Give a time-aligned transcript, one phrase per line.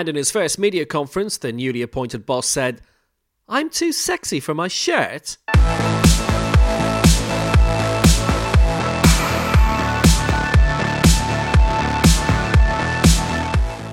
[0.00, 2.80] And in his first media conference, the newly appointed boss said,
[3.46, 5.36] I'm too sexy for my shirt.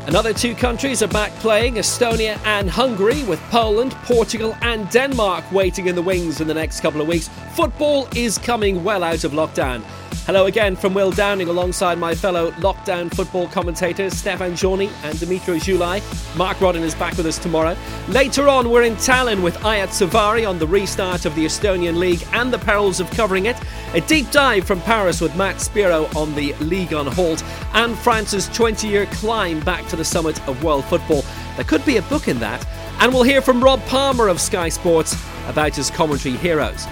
[0.07, 5.87] Another two countries are back playing Estonia and Hungary, with Poland, Portugal, and Denmark waiting
[5.87, 7.29] in the wings in the next couple of weeks.
[7.53, 9.83] Football is coming well out of lockdown.
[10.27, 15.57] Hello again from Will Downing alongside my fellow lockdown football commentators Stefan Journey and Dimitro
[15.57, 16.01] Julai.
[16.35, 17.77] Mark Rodden is back with us tomorrow.
[18.09, 22.27] Later on, we're in Tallinn with Aet Süvari on the restart of the Estonian League
[22.33, 23.55] and the perils of covering it.
[23.93, 27.41] A deep dive from Paris with Matt Spiro on the league on halt
[27.73, 31.23] and France's 20 year climb back to the summit of world football.
[31.55, 32.67] There could be a book in that.
[32.99, 35.15] And we'll hear from Rob Palmer of Sky Sports
[35.47, 36.85] about his commentary heroes.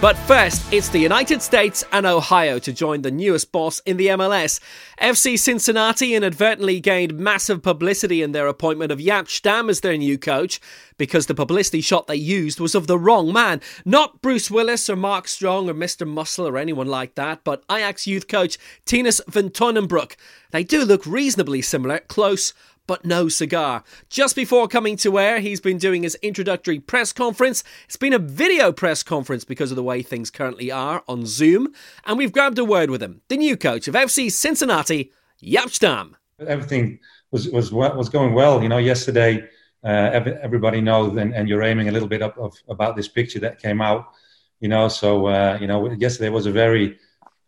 [0.00, 4.06] But first, it's the United States and Ohio to join the newest boss in the
[4.06, 4.60] MLS.
[5.00, 10.16] FC Cincinnati inadvertently gained massive publicity in their appointment of Jaap Stam as their new
[10.16, 10.60] coach
[10.98, 13.60] because the publicity shot they used was of the wrong man.
[13.84, 16.06] Not Bruce Willis or Mark Strong or Mr.
[16.06, 20.14] Muscle or anyone like that, but Ajax youth coach Tinus van Teunenbroek.
[20.52, 22.54] They do look reasonably similar, close
[22.88, 23.84] but no cigar.
[24.08, 27.62] Just before coming to air, he's been doing his introductory press conference.
[27.84, 31.72] It's been a video press conference because of the way things currently are on Zoom,
[32.04, 36.16] and we've grabbed a word with him, the new coach of FC Cincinnati, Jaap Stam.
[36.44, 36.98] Everything
[37.30, 38.62] was was was going well.
[38.62, 39.46] You know, yesterday
[39.84, 40.10] uh,
[40.42, 43.60] everybody knows, and, and, you're aiming a little bit up of, about this picture that
[43.60, 44.08] came out.
[44.60, 46.98] You know, so uh, you know, yesterday was a very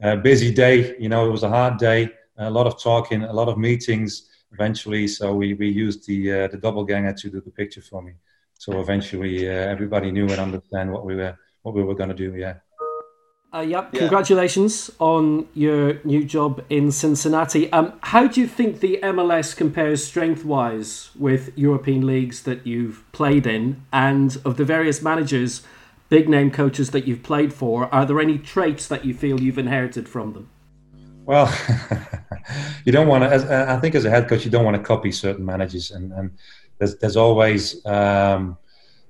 [0.02, 0.96] uh, busy day.
[0.98, 4.29] You know, it was a hard day, a lot of talking, a lot of meetings
[4.52, 5.06] eventually.
[5.08, 8.12] So we, we used the uh, the double ganger to do the picture for me.
[8.54, 12.14] So eventually, uh, everybody knew and understand what we were what we were going to
[12.14, 12.34] do.
[12.36, 12.54] Yeah.
[13.52, 13.90] Uh, yep.
[13.92, 14.00] Yeah.
[14.00, 17.70] Congratulations on your new job in Cincinnati.
[17.72, 23.04] Um, how do you think the MLS compares strength wise with European leagues that you've
[23.10, 23.82] played in?
[23.92, 25.62] And of the various managers,
[26.08, 29.58] big name coaches that you've played for, are there any traits that you feel you've
[29.58, 30.48] inherited from them?
[31.30, 31.46] Well,
[32.84, 33.70] you don't want to.
[33.70, 36.32] I think as a head coach, you don't want to copy certain managers, and, and
[36.78, 38.58] there's there's always um,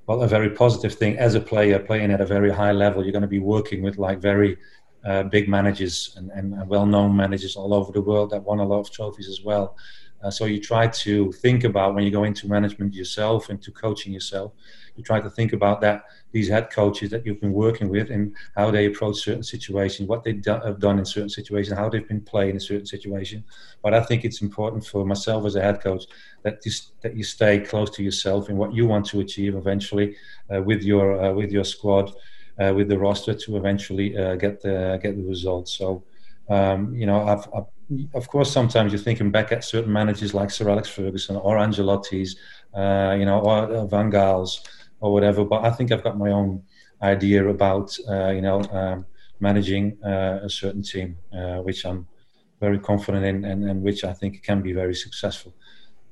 [0.06, 3.03] well a very positive thing as a player playing at a very high level.
[3.03, 4.58] You're going to be working with like very
[5.03, 8.81] uh, big managers and, and well-known managers all over the world that won a lot
[8.81, 9.75] of trophies as well.
[10.22, 14.12] Uh, so you try to think about when you go into management yourself, into coaching
[14.12, 14.52] yourself,
[14.94, 16.02] you try to think about that
[16.32, 20.22] these head coaches that you've been working with and how they approach certain situations, what
[20.24, 23.44] they do, have done in certain situations, how they've been playing in certain situations.
[23.82, 26.04] But I think it's important for myself as a head coach
[26.42, 30.16] that you, that you stay close to yourself and what you want to achieve eventually
[30.54, 32.12] uh, with your uh, with your squad,
[32.60, 35.72] uh, with the roster to eventually uh, get the get the results.
[35.76, 36.02] So.
[36.48, 37.66] Um, you know, I've, I've,
[38.12, 42.34] of course, sometimes you're thinking back at certain managers like Sir Alex Ferguson or Ancelotti's,
[42.74, 44.60] uh, you know, or Van Gaal's,
[45.00, 45.44] or whatever.
[45.44, 46.62] But I think I've got my own
[47.03, 49.06] idea about uh, you know um,
[49.41, 52.06] managing uh, a certain team, uh, which I'm
[52.61, 55.55] very confident in, and, and, which I think can be very successful.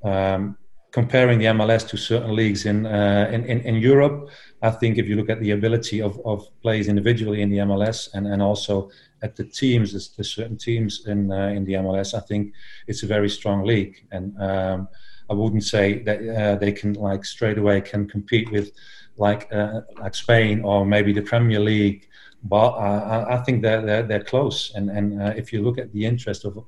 [0.03, 0.57] Um,
[0.91, 4.29] comparing the MLS to certain leagues in, uh, in, in, in Europe,
[4.63, 8.09] I think if you look at the ability of, of players individually in the MLS
[8.15, 8.89] and, and also
[9.21, 12.53] at the teams, the, certain teams in uh, in the MLS, I think
[12.87, 14.35] it's a very strong league and.
[14.41, 14.87] Um,
[15.29, 18.71] I wouldn't say that uh, they can like straight away can compete with
[19.17, 22.07] like uh, like Spain or maybe the Premier League,
[22.43, 24.71] but uh, I think they're, they're, they're close.
[24.75, 26.63] And and uh, if you look at the interest of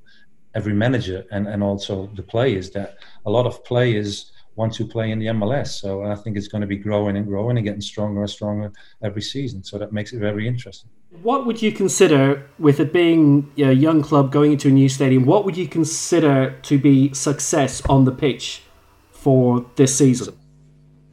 [0.54, 5.12] every manager and and also the players, that a lot of players want to play
[5.12, 5.70] in the MLS.
[5.80, 8.72] So I think it's going to be growing and growing and getting stronger and stronger
[9.02, 9.64] every season.
[9.64, 10.90] So that makes it very interesting.
[11.12, 15.26] What would you consider, with it being a young club going into a new stadium,
[15.26, 18.64] what would you consider to be success on the pitch
[19.12, 20.34] for this season?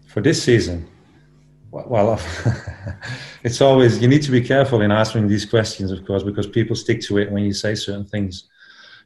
[0.06, 0.88] For this season?
[1.72, 2.20] Well,
[3.42, 6.76] it's always, you need to be careful in answering these questions, of course, because people
[6.76, 8.44] stick to it when you say certain things.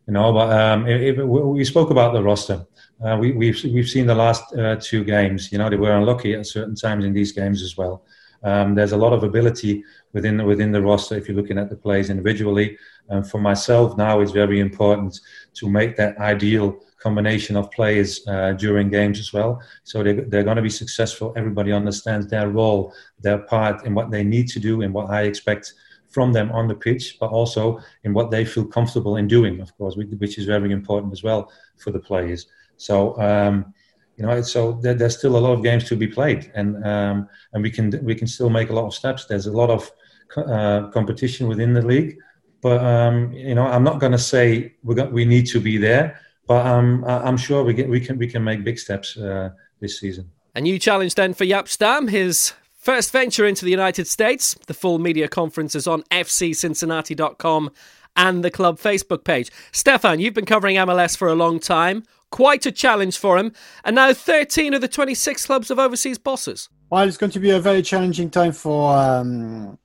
[0.06, 2.66] You know, but um, if, if we spoke about the roster.
[3.02, 5.50] Uh, we, have we've, we've seen the last uh, two games.
[5.50, 8.04] You know, they were unlucky at certain times in these games as well.
[8.44, 11.76] Um, there's a lot of ability within within the roster if you're looking at the
[11.76, 12.76] plays individually.
[13.08, 15.20] And for myself now, it's very important
[15.54, 19.60] to make that ideal combination of players uh, during games as well.
[19.84, 21.32] So they, they're going to be successful.
[21.36, 25.22] Everybody understands their role, their part, in what they need to do, and what I
[25.22, 25.74] expect
[26.10, 29.76] from them on the pitch, but also in what they feel comfortable in doing, of
[29.76, 32.46] course, which is very important as well for the players.
[32.76, 33.18] So.
[33.20, 33.74] Um,
[34.16, 37.28] you know, so there, there's still a lot of games to be played, and um,
[37.52, 39.24] and we can we can still make a lot of steps.
[39.26, 39.90] There's a lot of
[40.36, 42.18] uh, competition within the league,
[42.60, 45.78] but um, you know, I'm not going to say we got we need to be
[45.78, 49.50] there, but um, I'm sure we, get, we can we can make big steps uh,
[49.80, 50.30] this season.
[50.54, 54.54] A new challenge then for Jaap Stam, his first venture into the United States.
[54.66, 57.70] The full media conference is on fccincinnati.com
[58.16, 59.50] and the club Facebook page.
[59.72, 62.04] Stefan, you've been covering MLS for a long time.
[62.30, 63.52] Quite a challenge for him.
[63.84, 66.68] And now 13 of the 26 clubs of overseas bosses.
[66.90, 69.78] Well, it's going to be a very challenging time for um.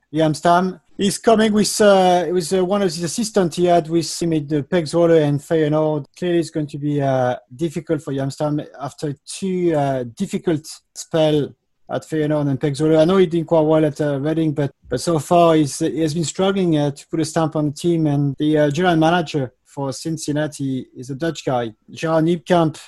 [0.98, 4.34] He's coming with uh, it was uh, one of his assistants he had with him
[4.34, 6.06] at the Zwolle and Feyenoord.
[6.18, 10.66] Clearly, it's going to be uh, difficult for Jaap Stam after two uh, difficult
[10.96, 11.54] spell
[11.90, 13.00] at Feyenoord and Zwolle.
[13.00, 16.02] I know he did quite well at uh, Reading, but but so far he's, he
[16.02, 18.08] has been struggling uh, to put a stamp on the team.
[18.08, 22.80] And the uh, general manager for Cincinnati is a Dutch guy, Gerard Nijkamp.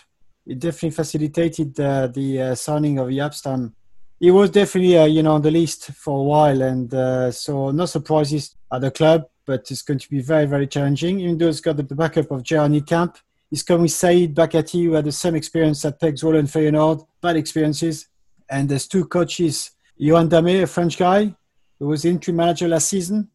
[0.46, 3.76] He definitely facilitated uh, the signing of Jaap Stam
[4.20, 7.72] he was definitely uh, you know on the list for a while, and uh, so
[7.72, 9.26] no surprises at the club.
[9.46, 11.22] But it's going to be very very challenging.
[11.22, 13.16] Even though it's got the backup of Gerard Nijkamp,
[13.50, 17.06] he's coming with Saïd Bakkati, who had the same experience at PEC Zwolle and Feyenoord,
[17.22, 18.08] bad experiences.
[18.50, 21.36] And there's two coaches, Yoann Damet, a French guy,
[21.80, 23.30] who was interim manager last season,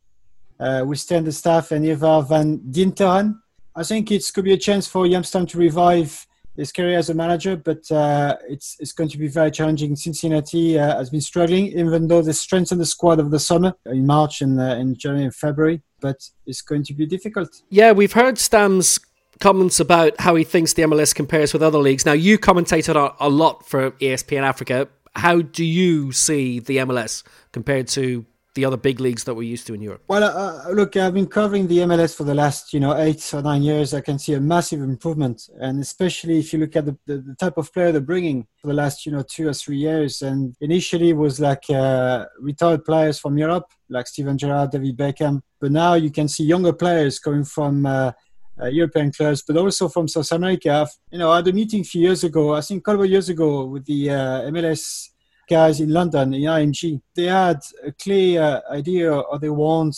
[0.61, 3.39] uh, will stay on the staff, and Ivar van Dinteren.
[3.77, 6.27] I think it's could be a chance for Jaap to revive
[6.57, 9.97] his career as a manager, but uh, it's it's going to be very challenging.
[9.97, 14.07] Cincinnati uh, has been struggling, even though they strengthened the squad over the summer in
[14.07, 15.83] March and uh, in January and February.
[16.01, 17.63] But it's going to be difficult.
[17.71, 19.01] Yeah, we've heard Stam's
[19.41, 22.07] comments about how he thinks the MLS compares with other leagues.
[22.07, 24.89] Now, you commentated a lot for ESPN Africa.
[25.17, 27.23] How do you see the MLS
[27.53, 30.03] compared to the other big leagues that we're used to in Europe?
[30.09, 33.35] Well, uh, uh, look, I've been covering the MLS for the last, you know, eight
[33.35, 33.93] or nine years.
[33.95, 37.35] I can see a massive improvement, and especially if you look at the, the, the
[37.35, 40.23] type of player they're bringing for the last, you know, two or three years.
[40.23, 45.43] And initially was like uh, retired players from Europe, like Steven Gerrard, David Beckham.
[45.61, 47.87] But now you can see younger players coming from.
[47.87, 48.13] Uh,
[48.61, 50.87] uh, European clubs, but also from South America.
[51.11, 53.11] You know, I had a meeting a few years ago, I think a couple of
[53.11, 55.11] years ago, with the uh, MLS
[55.49, 59.97] guys in London, in IMG, they had a clear idea or they want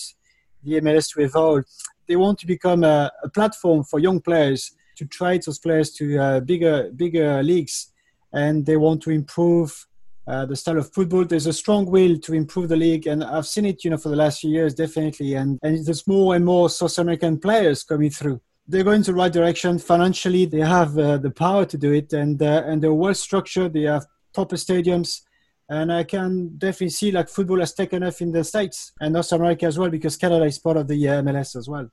[0.62, 1.64] the MLS to evolve.
[2.08, 6.18] They want to become a, a platform for young players to trade those players to
[6.18, 7.92] uh, bigger, bigger leagues,
[8.32, 9.86] and they want to improve
[10.26, 11.24] uh, the style of football.
[11.24, 14.08] There's a strong will to improve the league, and I've seen it, you know, for
[14.08, 15.34] the last few years, definitely.
[15.34, 18.40] And and there's more and more South American players coming through.
[18.68, 20.46] They're going to the right direction financially.
[20.46, 23.72] They have uh, the power to do it, and uh, and they're well structured.
[23.72, 25.22] They have proper stadiums
[25.68, 29.32] and I can definitely see like football has taken off in the States and North
[29.32, 31.90] America as well because Canada is part of the uh, MLS as well.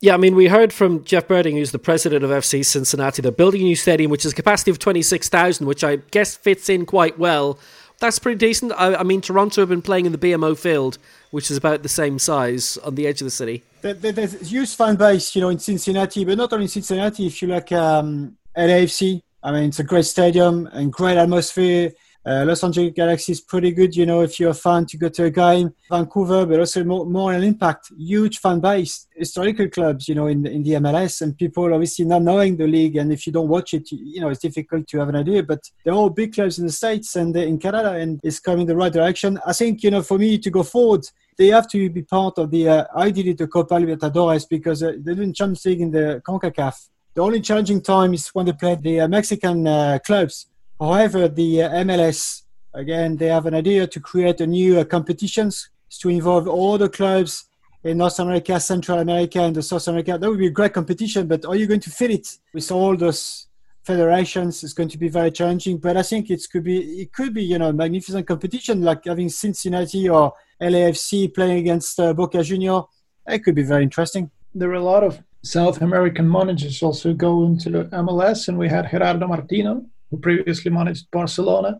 [0.00, 3.22] Yeah, I mean, we heard from Jeff Berding, who's the president of FC Cincinnati.
[3.22, 6.68] They're building a new stadium, which has a capacity of 26,000, which I guess fits
[6.68, 7.58] in quite well.
[8.04, 8.70] That's pretty decent.
[8.72, 10.98] I, I, mean, Toronto have been playing in the BMO field,
[11.30, 13.62] which is about the same size on the edge of the city.
[13.80, 17.26] There, there's a huge fan base, you know, in Cincinnati, but not only in Cincinnati.
[17.26, 21.92] If you like um, LAFC, I mean, it's a great stadium and great atmosphere.
[22.26, 25.10] Uh, Los Angeles Galaxy is pretty good, you know, if you're a fan to go
[25.10, 25.74] to a game.
[25.90, 30.46] Vancouver, but also more, more an impact, huge fan base, historical clubs, you know, in,
[30.46, 32.96] in the MLS, and people obviously not knowing the league.
[32.96, 35.42] And if you don't watch it, you know, it's difficult to have an idea.
[35.42, 38.76] But they're all big clubs in the States and in Canada, and it's coming the
[38.76, 39.38] right direction.
[39.46, 41.04] I think, you know, for me to go forward,
[41.36, 45.14] they have to be part of the, uh, ideally, the Copa Libertadores because uh, they're
[45.14, 46.88] doing Champions League in the CONCACAF.
[47.12, 50.46] The only challenging time is when they play the uh, Mexican uh, clubs
[50.80, 55.70] However, the uh, MLS, again, they have an idea to create a new uh, competitions
[56.00, 57.44] to involve all the clubs
[57.84, 60.18] in North America, Central America, and the South America.
[60.18, 62.96] That would be a great competition, but are you going to fill it with all
[62.96, 63.46] those
[63.84, 64.64] federations?
[64.64, 67.44] It's going to be very challenging, but I think it could be, it could be,
[67.44, 72.82] you know, magnificent competition like having Cincinnati or LAFC playing against uh, Boca Junior.
[73.26, 74.30] It could be very interesting.
[74.54, 78.68] There are a lot of South American managers also go into the MLS, and we
[78.68, 81.78] had Gerardo Martino, who previously managed Barcelona,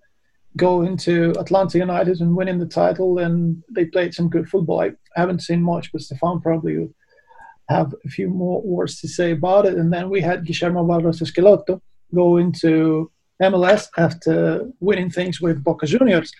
[0.57, 3.19] go into Atlanta United and winning the title.
[3.19, 4.81] And they played some good football.
[4.81, 6.89] I haven't seen much, but Stefan probably
[7.69, 9.75] have a few more words to say about it.
[9.75, 11.81] And then we had Guillermo Barros Schelotto
[12.15, 13.11] go into
[13.43, 16.33] MLS after winning things with Boca Juniors.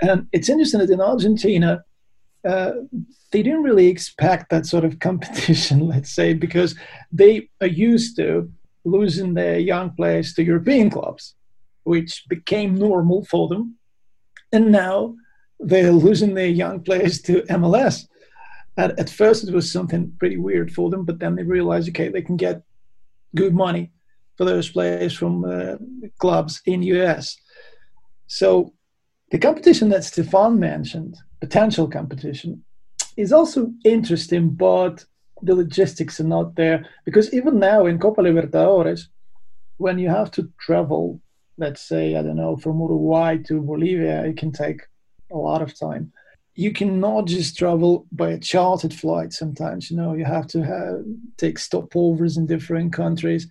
[0.00, 1.82] And it's interesting that in Argentina,
[2.46, 2.72] uh,
[3.32, 6.74] they didn't really expect that sort of competition, let's say, because
[7.10, 8.50] they are used to
[8.84, 11.34] losing their young players to European clubs,
[11.88, 13.76] which became normal for them.
[14.52, 15.14] And now
[15.58, 18.06] they're losing their young players to MLS.
[18.76, 22.08] At, at first, it was something pretty weird for them, but then they realized, okay,
[22.10, 22.62] they can get
[23.34, 23.90] good money
[24.36, 25.76] for those players from uh,
[26.18, 27.36] clubs in US.
[28.26, 28.74] So
[29.30, 32.64] the competition that Stefan mentioned, potential competition,
[33.16, 35.04] is also interesting, but
[35.42, 39.02] the logistics are not there because even now in Copa Libertadores,
[39.78, 41.20] when you have to travel,
[41.58, 44.82] let's say, I don't know, from Uruguay to Bolivia, it can take
[45.30, 46.12] a lot of time.
[46.54, 51.04] You cannot just travel by a chartered flight sometimes, you know, you have to have,
[51.36, 53.48] take stopovers in different countries.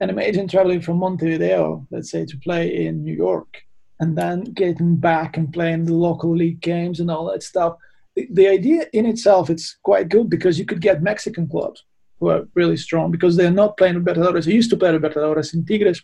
[0.00, 3.62] And imagine traveling from Montevideo, let's say, to play in New York,
[4.00, 7.76] and then getting back and playing the local league games and all that stuff.
[8.14, 11.84] The, the idea in itself, it's quite good because you could get Mexican clubs
[12.20, 14.44] who are really strong because they're not playing Libertadores.
[14.44, 16.02] They used to play Libertadores in Tigres,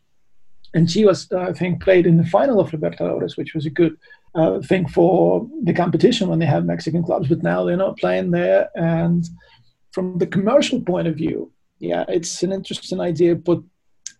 [0.74, 3.96] and she was, I think, played in the final of Libertadores, which was a good
[4.34, 7.28] uh, thing for the competition when they have Mexican clubs.
[7.28, 9.24] But now they're not playing there, and
[9.92, 13.62] from the commercial point of view, yeah, it's an interesting idea, but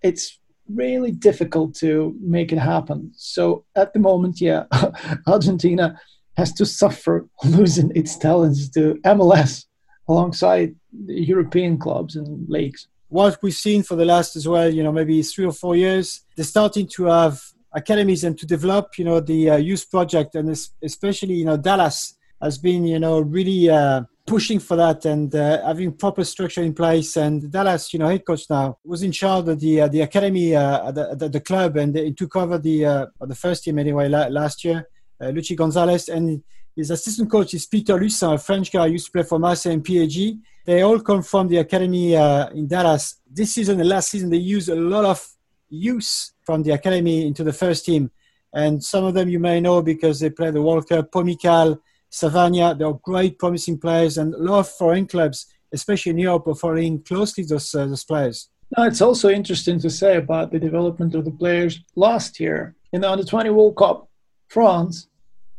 [0.03, 3.13] it's really difficult to make it happen.
[3.17, 4.65] So at the moment, yeah,
[5.27, 5.99] Argentina
[6.37, 9.65] has to suffer losing its talents to MLS
[10.09, 10.75] alongside
[11.07, 12.87] the European clubs and leagues.
[13.15, 16.07] What we've seen for the last as well, you know, maybe three or four years,
[16.35, 17.41] they're starting to have
[17.73, 20.47] academies and to develop, you know, the uh, youth project, and
[20.91, 25.65] especially, you know, Dallas has been, you know, really uh, pushing for that and uh,
[25.65, 27.17] having proper structure in place.
[27.17, 30.57] And Dallas, you know, head coach now was in charge of the uh, the academy
[30.57, 33.79] uh, at, the, at the club, and he took over the uh, the first team
[33.79, 34.89] anyway la- last year.
[35.23, 36.43] Luchi Gonzalez and
[36.77, 39.73] his assistant coach is Peter Luccin, a French guy who used to play for Marseille
[39.73, 40.41] and PSG.
[40.65, 43.21] They all come from the academy uh, in Dallas.
[43.31, 45.25] This season and last season, they use a lot of
[45.69, 48.11] youth from the academy into the first team.
[48.53, 51.11] And some of them you may know because they play the World Cup.
[51.13, 51.79] Pomykal,
[52.11, 54.19] Savagna, they're great, promising players.
[54.19, 58.05] And a lot of foreign clubs, especially in Europe, are following closely those, uh, those
[58.05, 58.49] players.
[58.77, 61.81] Now, it's also interesting to say about the development of the players.
[61.95, 64.09] Last year, in the Under 20 World Cup,
[64.49, 65.09] France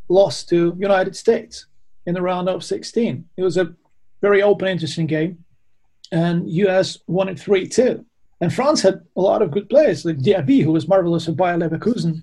[0.09, 1.65] lost to United States
[2.05, 3.25] in the round of 16.
[3.37, 3.73] It was a
[4.21, 5.43] very open, interesting game,
[6.11, 8.05] and US won it 3 2.
[8.41, 11.57] And France had a lot of good players, like Diaby, who was marvelous at Bayer
[11.57, 12.21] Leverkusen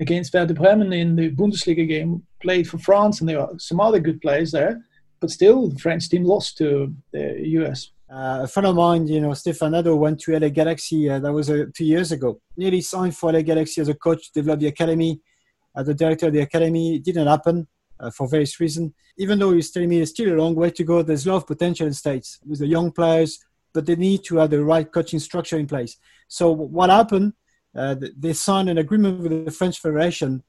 [0.00, 4.00] against Werder Bremen in the Bundesliga game, played for France, and there were some other
[4.00, 4.82] good players there.
[5.20, 7.90] But still, the French team lost to the US.
[8.10, 11.08] Uh, a friend of mine, you know, Stéphane Addo, went to LA Galaxy.
[11.08, 12.40] Uh, that was uh, two years ago.
[12.56, 15.20] Nearly signed for LA Galaxy as a coach, developed the academy
[15.76, 16.96] as the director of the academy.
[16.96, 17.66] It didn't happen
[18.00, 18.92] uh, for various reasons.
[19.16, 21.36] Even though he's telling me there's still a long way to go, there's a lot
[21.38, 23.38] of potential in States with the young players,
[23.72, 25.96] but they need to have the right coaching structure in place.
[26.28, 27.34] So what happened?
[27.74, 30.42] Uh, they signed an agreement with the French Federation,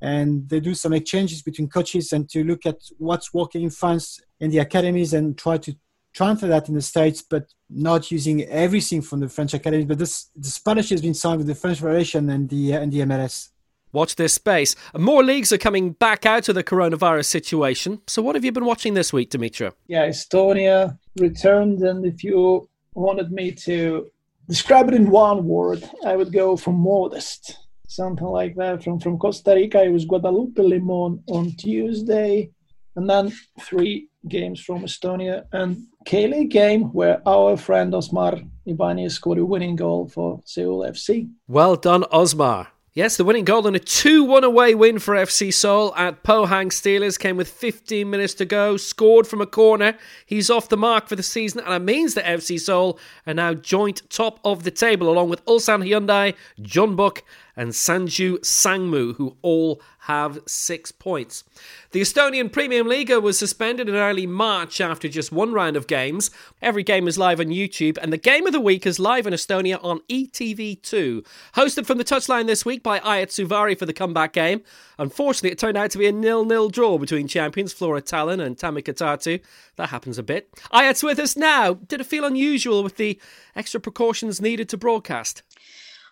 [0.00, 4.20] and they do some exchanges between coaches and to look at what's working in France
[4.38, 5.74] in the academies and try to
[6.14, 9.86] transfer that in the States, but not using everything from the French academies.
[9.86, 13.00] But this, this partnership has been signed with the French Federation and the and the
[13.00, 13.50] MLS.
[13.92, 14.76] Watch this space.
[14.96, 18.00] More leagues are coming back out of the coronavirus situation.
[18.06, 19.72] So, what have you been watching this week, Dimitra?
[19.88, 24.10] Yeah, Estonia returned, and if you wanted me to
[24.48, 27.56] describe it in one word, I would go for modest.
[27.88, 28.84] Something like that.
[28.84, 32.50] From from Costa Rica, it was Guadalupe Limon on Tuesday,
[32.94, 39.38] and then three games from Estonia and K game where our friend Osmar Ibanez scored
[39.38, 41.28] a winning goal for Seoul FC.
[41.48, 42.68] Well done, Osmar.
[42.92, 46.70] Yes, the winning goal in a 2 1 away win for FC Seoul at Pohang
[46.72, 49.96] Steelers came with 15 minutes to go, scored from a corner.
[50.26, 53.54] He's off the mark for the season, and it means that FC Seoul are now
[53.54, 57.22] joint top of the table along with Ulsan Hyundai, Jeonbuk,
[57.60, 61.44] and Sangju Sangmu, who all have six points.
[61.90, 66.30] The Estonian Premium Liga was suspended in early March after just one round of games.
[66.62, 69.34] Every game is live on YouTube, and the game of the week is live in
[69.34, 71.26] Estonia on ETV2.
[71.54, 74.62] Hosted from the touchline this week by Aet Süvari for the comeback game.
[74.98, 78.94] Unfortunately, it turned out to be a nil-nil draw between champions Flora Tallinn and Tammeka
[78.94, 79.38] Tartu.
[79.76, 80.48] That happens a bit.
[80.72, 81.74] Aet's with us now.
[81.74, 83.20] Did it feel unusual with the
[83.54, 85.42] extra precautions needed to broadcast?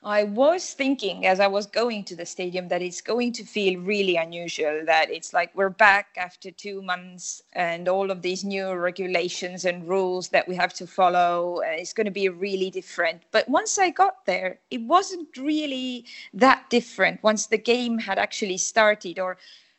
[0.04, 3.80] I was thinking as I was going to the stadium that it's going to feel
[3.80, 8.72] really unusual, that it's like we're back after two months and all of these new
[8.74, 11.62] regulations and rules that we have to follow.
[11.66, 13.22] Uh, it's going to be really different.
[13.32, 18.58] But once I got there, it wasn't really that different once the game had actually
[18.58, 19.36] started or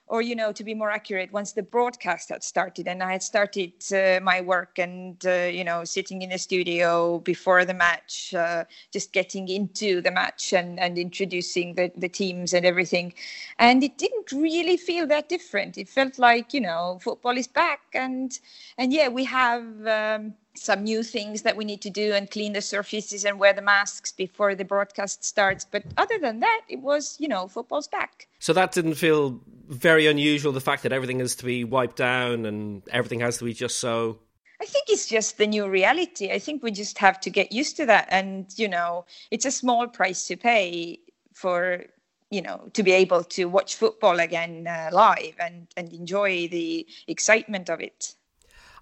[0.10, 3.24] or you know to be more accurate once the broadcast had started and i had
[3.24, 8.34] started uh, my work and uh, you know sitting in the studio before the match
[8.34, 13.14] uh, just getting into the match and and introducing the, the teams and everything.
[13.58, 15.78] And it didn't really feel that different.
[15.78, 18.38] It felt like you know football is back and
[18.78, 22.54] and yeah we have um, some new things that we need to do and clean
[22.54, 25.66] the surfaces and wear the masks before the broadcast starts.
[25.66, 28.28] But other than that, it was, you know, football's back.
[28.40, 32.46] So that didn't feel very unusual, the fact that everything has to be wiped down
[32.46, 34.20] and everything has to be just so.
[34.62, 36.32] I think it's just the new reality.
[36.32, 38.08] I think we just have to get used to that.
[38.12, 41.00] And, you know, it's a small price to pay
[41.34, 41.86] for,
[42.30, 46.86] you know, to be able to watch football again uh, live and, and enjoy the
[47.08, 48.16] excitement of it.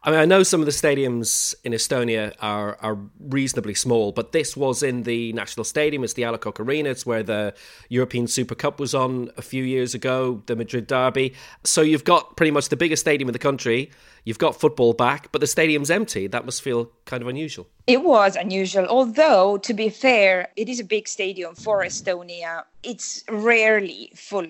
[0.04, 4.32] I mean, I know some of the stadiums in Estonia are are reasonably small, but
[4.32, 6.04] this was in the national stadium.
[6.04, 6.90] It's the A Le Coq Arena.
[6.90, 7.54] It's where the
[7.90, 11.34] European Super Cup was on a few years ago, the Madrid Derby.
[11.64, 13.92] So you've got pretty much the biggest stadium in the country.
[14.24, 16.28] You've got football back, but the stadium's empty.
[16.28, 17.68] That must feel kind of unusual.
[17.88, 22.64] It was unusual, although to be fair, it is a big stadium for Estonia.
[22.84, 24.48] It's rarely full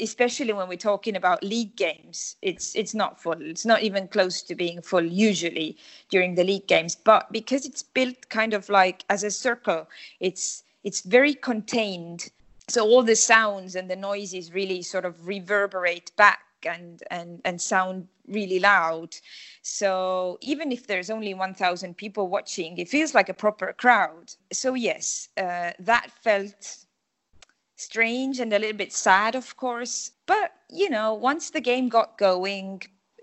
[0.00, 3.40] especially when we're talking about league games it's it's not full.
[3.40, 5.76] It's not even close to being full usually
[6.10, 6.94] during the league games.
[6.94, 9.88] But because it's built kind of like as a circle
[10.20, 12.30] it's it's very contained.
[12.68, 17.60] So all the sounds and the noises really sort of reverberate back and and and
[17.60, 19.14] sound really loud.
[19.62, 24.32] So even if there's only 1000 people watching it feels like a proper crowd.
[24.52, 26.83] So yes uh, that felt
[27.76, 30.12] strange and a little bit sad, of course.
[30.26, 32.82] But, you know, once the game got going,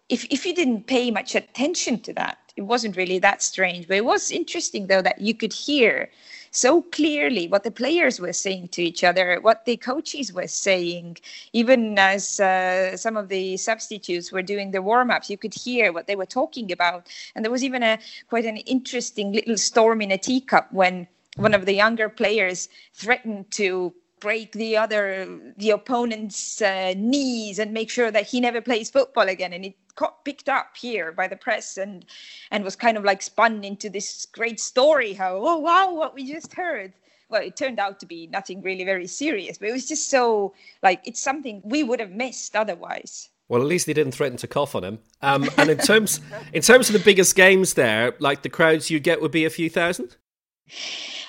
[0.09, 3.87] if, if you didn't pay much attention to that, it wasn't really that strange.
[3.87, 6.09] But it was interesting, though, that you could hear
[6.51, 11.17] so clearly what the players were saying to each other, what the coaches were saying.
[11.53, 15.93] Even as uh, some of the substitutes were doing the warm ups, you could hear
[15.93, 17.07] what they were talking about.
[17.35, 21.53] And there was even a quite an interesting little storm in a teacup when one
[21.53, 27.89] of the younger players threatened to break the other the opponent's uh, knees and make
[27.89, 31.35] sure that he never plays football again and it got picked up here by the
[31.35, 32.05] press and
[32.51, 36.31] and was kind of like spun into this great story how oh wow what we
[36.31, 36.93] just heard
[37.29, 40.53] well it turned out to be nothing really very serious but it was just so
[40.81, 44.47] like it's something we would have missed otherwise well, at least they didn't threaten to
[44.47, 44.99] cough on him.
[45.21, 46.21] Um, and in terms,
[46.53, 49.49] in terms of the biggest games there, like the crowds you get would be a
[49.49, 50.15] few thousand.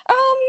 [0.09, 0.39] Um,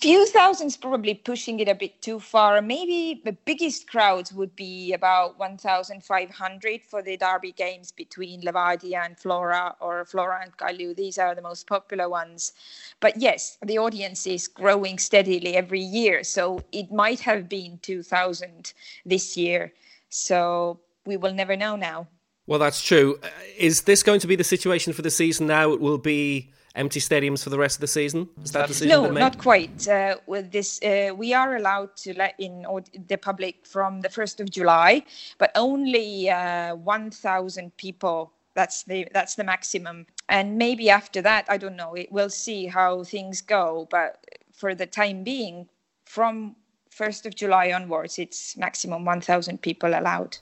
[0.00, 2.62] few thousands probably pushing it a bit too far.
[2.62, 9.18] Maybe the biggest crowds would be about 1,500 for the derby games between Levadia and
[9.18, 10.96] Flora or Flora and Kalju.
[10.96, 12.52] These are the most popular ones.
[13.00, 16.24] But yes, the audience is growing steadily every year.
[16.24, 18.72] So it might have been 2,000
[19.04, 19.72] this year.
[20.08, 22.08] So we will never know now.
[22.46, 23.18] Well, that's true.
[23.22, 25.72] Uh, is this going to be the situation for the season now?
[25.72, 28.28] It will be empty stadiums for the rest of the season?
[28.42, 29.88] Is that decision no, not quite.
[29.88, 32.66] Uh, with this, uh, we are allowed to let in
[33.08, 35.02] the public from the first of July,
[35.38, 38.32] but only uh, 1,000 people.
[38.54, 41.94] That's the that's the maximum, and maybe after that, I don't know.
[41.94, 43.86] It, we'll see how things go.
[43.90, 45.68] But for the time being,
[46.04, 46.56] from
[46.90, 50.36] first of July onwards, it's maximum 1,000 people allowed.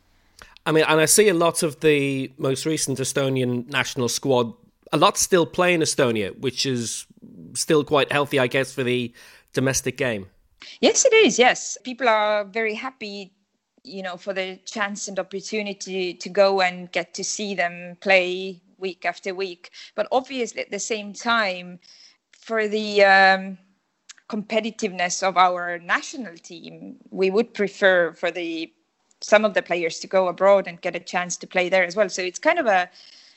[0.65, 4.53] I mean, and I see a lot of the most recent Estonian national squad
[4.93, 7.07] a lot still play in Estonia, which is
[7.55, 9.13] still quite healthy, I guess, for the
[9.53, 10.29] domestic game.
[10.81, 11.39] Yes, it is.
[11.39, 13.33] Yes, people are very happy,
[13.85, 18.61] you know, for the chance and opportunity to go and get to see them play
[18.79, 19.71] week after week.
[19.95, 21.79] But obviously, at the same time,
[22.33, 23.59] for the um,
[24.29, 28.73] competitiveness of our national team, we would prefer for the
[29.21, 31.97] some of the players to go abroad and get a chance to play there as
[31.97, 32.09] well.
[32.09, 32.89] So it's kind of a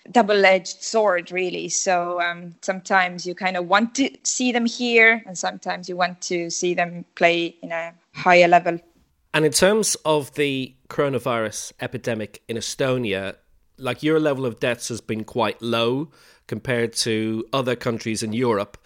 [0.10, 1.70] double-edged sword really.
[1.70, 6.22] So um, sometimes you kind of want to see them here and sometimes you want
[6.22, 8.80] to see them play in a higher level.
[9.34, 13.36] And in terms of the coronavirus epidemic in estonia
[13.78, 16.10] like your level of deaths has been quite low
[16.48, 18.78] compared to other countries in europe.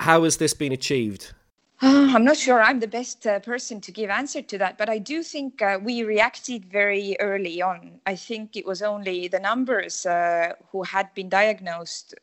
[0.00, 1.32] How has this been achieved
[1.82, 4.88] uh, I'm not sure I'm the best uh, person to give answer to that, but
[4.88, 8.00] I do think uh, we reacted very early on.
[8.06, 12.14] I think it was only the numbers uh, who had been diagnosed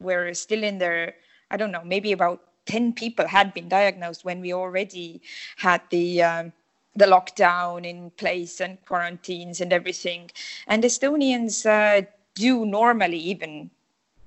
[0.00, 1.14] were still in their,
[1.50, 5.20] I don't know, maybe about 10 people had been diagnosed when we already
[5.56, 6.52] had the um,
[6.96, 10.30] the lockdown in place and quarantines and everything.
[10.66, 13.70] And Estonians uh, do normally even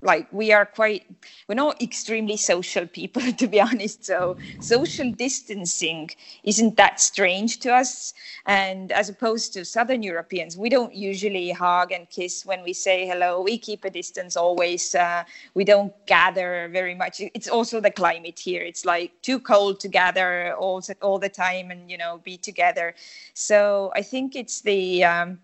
[0.03, 1.03] like we are quite
[1.47, 4.05] we're not extremely social people to be honest.
[4.05, 6.09] So social distancing
[6.43, 8.13] isn't that strange to us.
[8.45, 13.07] And as opposed to southern europeans we don't usually hug and kiss when we say
[13.07, 13.41] hello.
[13.41, 14.93] We keep a distance always.
[14.95, 17.21] Uh, we don't gather very much.
[17.33, 18.61] It's also the climate here.
[18.61, 22.93] It's like too cold to gather all, all the time and you know be together.
[23.33, 25.39] So i think it's the um,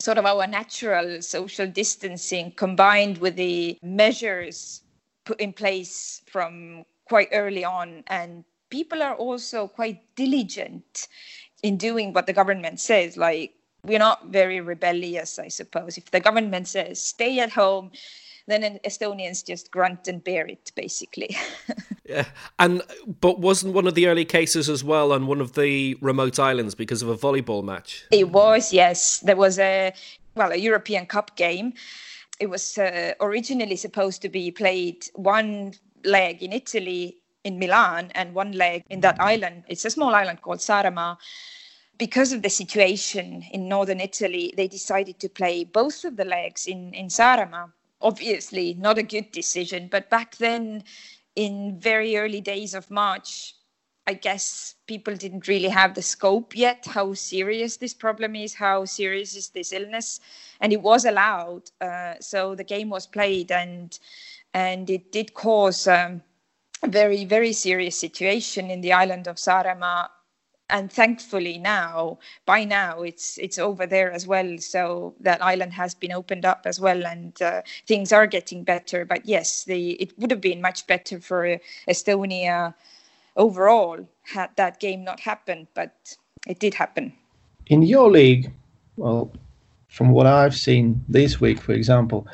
[0.00, 4.82] sort of our natural social distancing combined with the measures
[5.24, 8.02] put in place from quite early on.
[8.06, 11.08] And people are also quite diligent
[11.62, 13.16] in doing what the government says.
[13.16, 13.52] Like
[13.84, 15.96] we're not very rebellious i suppose.
[15.96, 17.90] If the government says stay at home
[18.50, 21.36] then Estonians just grunt and bear it, basically.
[22.10, 22.24] yeah,
[22.58, 22.82] and
[23.20, 26.74] but wasn't one of the early cases as well on one of the remote islands
[26.74, 28.04] because of a volleyball match?
[28.10, 29.20] It was, yes.
[29.20, 29.92] There was a
[30.34, 31.74] well, a European Cup game.
[32.38, 38.34] It was uh, originally supposed to be played one leg in Italy in Milan and
[38.34, 39.64] one leg in that island.
[39.68, 41.16] It's a small island called Saaremaa
[42.00, 46.66] because of the situation in northern Italy, they decided to play both of the legs
[46.66, 47.70] in, in Saaremaa.
[48.00, 50.82] Obviously, not a good decision, but back then,
[51.36, 53.54] in very early days of March,
[54.06, 58.84] I guess people didn't really have the scope yet how serious this problem is, how
[58.84, 60.20] serious is this illness,
[60.60, 61.70] and it was allowed.
[61.80, 63.98] Uh, so the game was played, and
[64.52, 66.22] and it did cause um,
[66.82, 70.08] a very very serious situation in the island of Saaremaa
[70.70, 74.58] and thankfully now by now it's it's over there as well.
[74.58, 79.04] So that island has been opened up as well and uh, things are getting better.
[79.04, 82.74] But yes the it would have been much better for estonia
[83.36, 87.12] overall had that game not happened but it did happen.
[87.66, 88.52] In your league
[88.96, 89.32] well
[89.88, 92.26] from what i've seen this week for example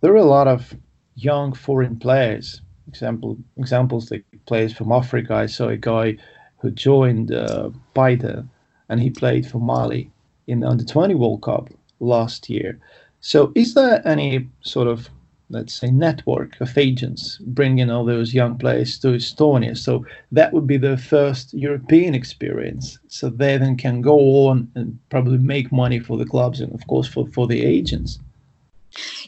[0.00, 0.74] there are a lot of
[1.14, 2.60] young foreign players.
[2.86, 5.34] Example examples like players from africa.
[5.34, 6.16] I saw a guy
[6.58, 7.70] who joined uh,
[8.88, 10.10] and he played for Mali
[10.46, 11.68] in the Under 20 World Cup
[12.00, 12.78] last year.
[13.20, 15.08] So, is there any sort of,
[15.50, 19.76] let's say, network of agents bringing all those young players to Estonia?
[19.76, 22.98] So, that would be their first European experience.
[23.08, 26.86] So, they then can go on and probably make money for the clubs and, of
[26.86, 28.20] course, for, for the agents.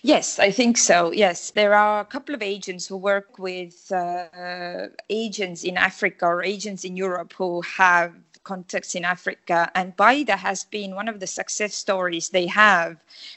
[0.03, 1.13] Yes, I think so.
[1.13, 6.43] Yes, there are a couple of agents who work with uh, agents in Africa or
[6.43, 9.71] agents in Europe who have contacts in Africa.
[9.75, 12.31] And Paide has been one of the success stories.
[12.31, 12.97] They have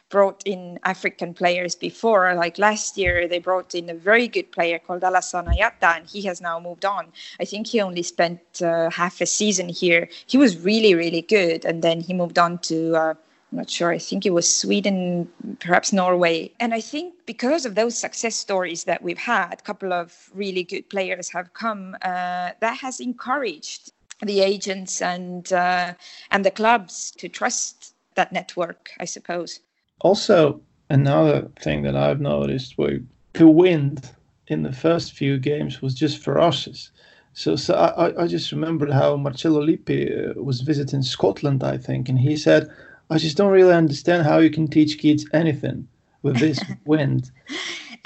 [0.10, 2.34] brought in African players before.
[2.36, 6.22] Like last year, they brought in a very good player called Alassane Jatta, and he
[6.22, 7.12] has now moved on.
[7.40, 10.08] I think he only spent uh, half a season here.
[10.26, 11.66] He was really, really good.
[11.66, 12.96] And then he moved on to.
[12.96, 13.14] Uh,
[13.54, 13.92] I'm not sure.
[13.92, 16.52] I think it was Sweden, perhaps Norway.
[16.60, 20.64] And I think because of those success stories that we've had, a couple of really
[20.64, 23.92] good players have come, uh, that has encouraged
[24.24, 25.94] the agents and uh,
[26.32, 29.60] and the clubs to trust that network, I suppose.
[30.02, 33.02] Also, another thing that I've noticed where
[33.34, 34.10] the wind
[34.48, 36.90] in the first few games was just ferocious.
[37.34, 42.10] So, so I, I just remembered how Marcello Lippi uh, was visiting Scotland, I think,
[42.10, 42.72] and he said
[43.10, 45.88] I just don't really understand how you can teach kids anything
[46.22, 47.32] with this wind.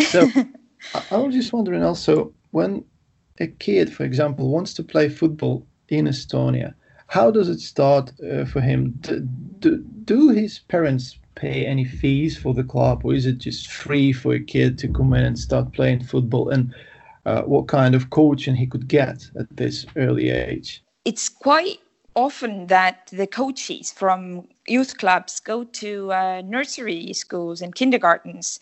[0.09, 0.29] So
[1.11, 2.83] I, was just wondering also when
[3.39, 6.73] a kid, for example, wants to play football in Estonia,
[7.07, 8.91] how does it start uh, for him?
[9.01, 9.21] Do,
[9.59, 14.11] do, do his parents pay any fees for the club, or is it just free
[14.11, 16.49] for a kid to come in and start playing football?
[16.49, 16.73] And
[17.25, 20.83] uh, what kind of coaching he could get at this early age?
[21.05, 21.79] It's quite
[22.17, 28.59] often that the coaches from youth clubs go to uh, nursery schools and kindergartens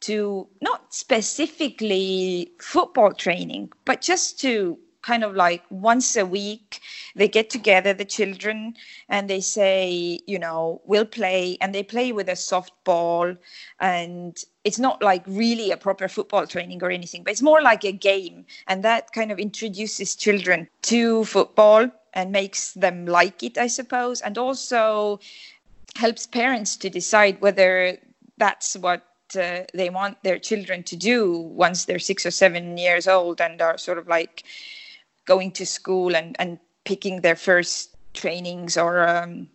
[0.00, 6.80] to not specifically football training, but just to kind of like once a week
[7.14, 8.74] they get together the children
[9.08, 13.36] and they say you know we'll play and they play with a softball
[13.78, 17.84] and it's not like really a proper football training or anything but it's more like
[17.84, 18.44] a game.
[18.66, 24.22] And that kind of introduces children to football and makes them like it, I suppose,
[24.22, 25.20] and also
[25.96, 27.98] helps parents to decide whether
[28.38, 29.04] that's what
[29.38, 33.60] uh, they want their children to do once they're six or seven years old and
[33.60, 34.44] are sort of like
[35.26, 39.46] going to school and, and picking their first trainings or um,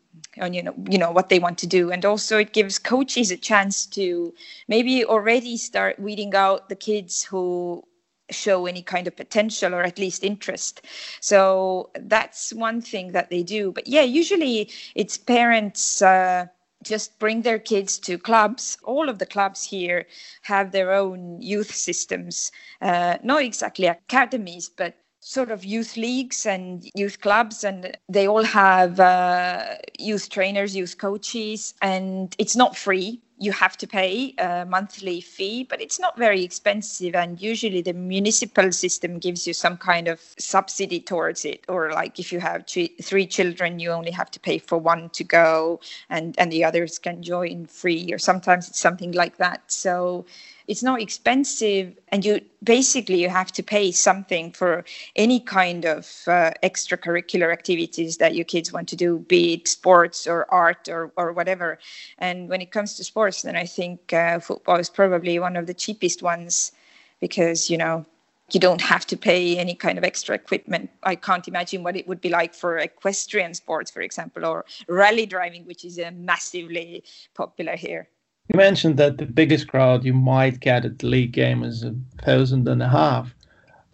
[0.51, 1.91] you know you know what they want to do.
[1.91, 4.33] And also it gives coaches a chance to
[4.67, 7.83] maybe already start weeding out the kids who
[8.31, 10.81] show any kind of potential or at least interest.
[11.19, 13.71] So that's one thing that they do.
[13.71, 16.01] But yeah, usually it's parents.
[16.01, 16.47] Uh,
[16.83, 18.77] just bring their kids to clubs.
[18.83, 20.07] All of the clubs here
[20.41, 26.89] have their own youth systems, uh, not exactly academies, but sort of youth leagues and
[26.95, 33.21] youth clubs and they all have uh, youth trainers youth coaches and it's not free
[33.41, 37.15] you have to pay a monthly fee, but it's not very expensive.
[37.15, 41.65] And usually the municipal system gives you some kind of subsidy towards it.
[41.67, 45.23] Or like if you have three children, you only have to pay for one to
[45.23, 48.13] go and, and the others can join free.
[48.13, 49.71] Or sometimes it's something like that.
[49.71, 50.27] So
[50.71, 54.85] it's not expensive and you basically you have to pay something for
[55.17, 60.25] any kind of uh, extracurricular activities that your kids want to do be it sports
[60.25, 61.77] or art or, or whatever
[62.19, 65.67] and when it comes to sports then i think uh, football is probably one of
[65.67, 66.71] the cheapest ones
[67.19, 68.05] because you know
[68.53, 70.89] you don't have to pay any kind of extra equipment.
[71.03, 75.25] I can't imagine what it would be like for equestrian sports, for example, or rally
[75.25, 78.09] driving, which is uh, massively popular here.
[78.53, 81.95] You mentioned that the biggest crowd you might get at the league game is a
[82.21, 83.33] thousand and a half.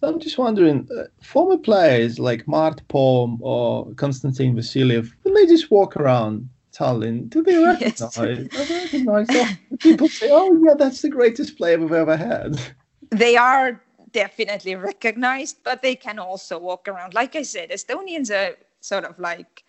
[0.02, 5.70] I'm just wondering, uh, former players like Mart Poom or Konstantin Vassiljev, when they just
[5.70, 8.18] walk around Tallinn, do they recognize?
[8.18, 8.70] Yes.
[8.70, 9.28] recognize
[9.80, 12.60] people say, "Oh, yeah, that's the greatest player we've ever had."
[13.12, 17.14] They are definitely recognized, but they can also walk around.
[17.14, 19.64] Like I said, Estonians are sort of like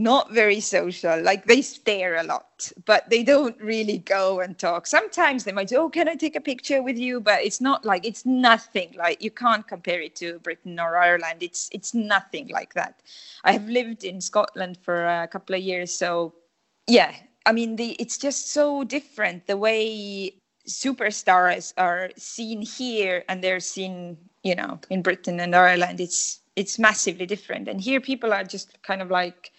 [0.00, 1.22] not very social.
[1.22, 4.86] Like they stare a lot, but they don't really go and talk.
[4.86, 7.84] Sometimes they might say, "Oh, can I take a picture with you?" But it's not
[7.84, 11.42] like it's nothing like you can't compare it to Britain or Ireland.
[11.42, 13.02] It's it's nothing like that.
[13.44, 16.34] I have lived in Scotland for a couple of years, so
[16.86, 17.14] yeah.
[17.46, 20.32] I mean, the it's just so different the way
[20.66, 26.00] superstars are seen here and they're seen, you know, in Britain and Ireland.
[26.00, 29.52] It's it's massively different, and here people are just kind of like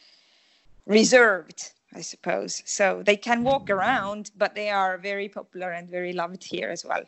[0.85, 2.63] reserved I suppose.
[2.65, 6.85] So they can walk around, but they are very popular and very loved here as
[6.85, 7.03] well.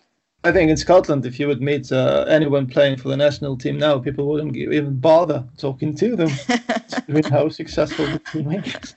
[0.45, 3.77] I think in Scotland, if you would meet uh, anyone playing for the national team
[3.77, 6.31] now, people wouldn't even bother talking to them.
[7.07, 8.95] With how successful the team is.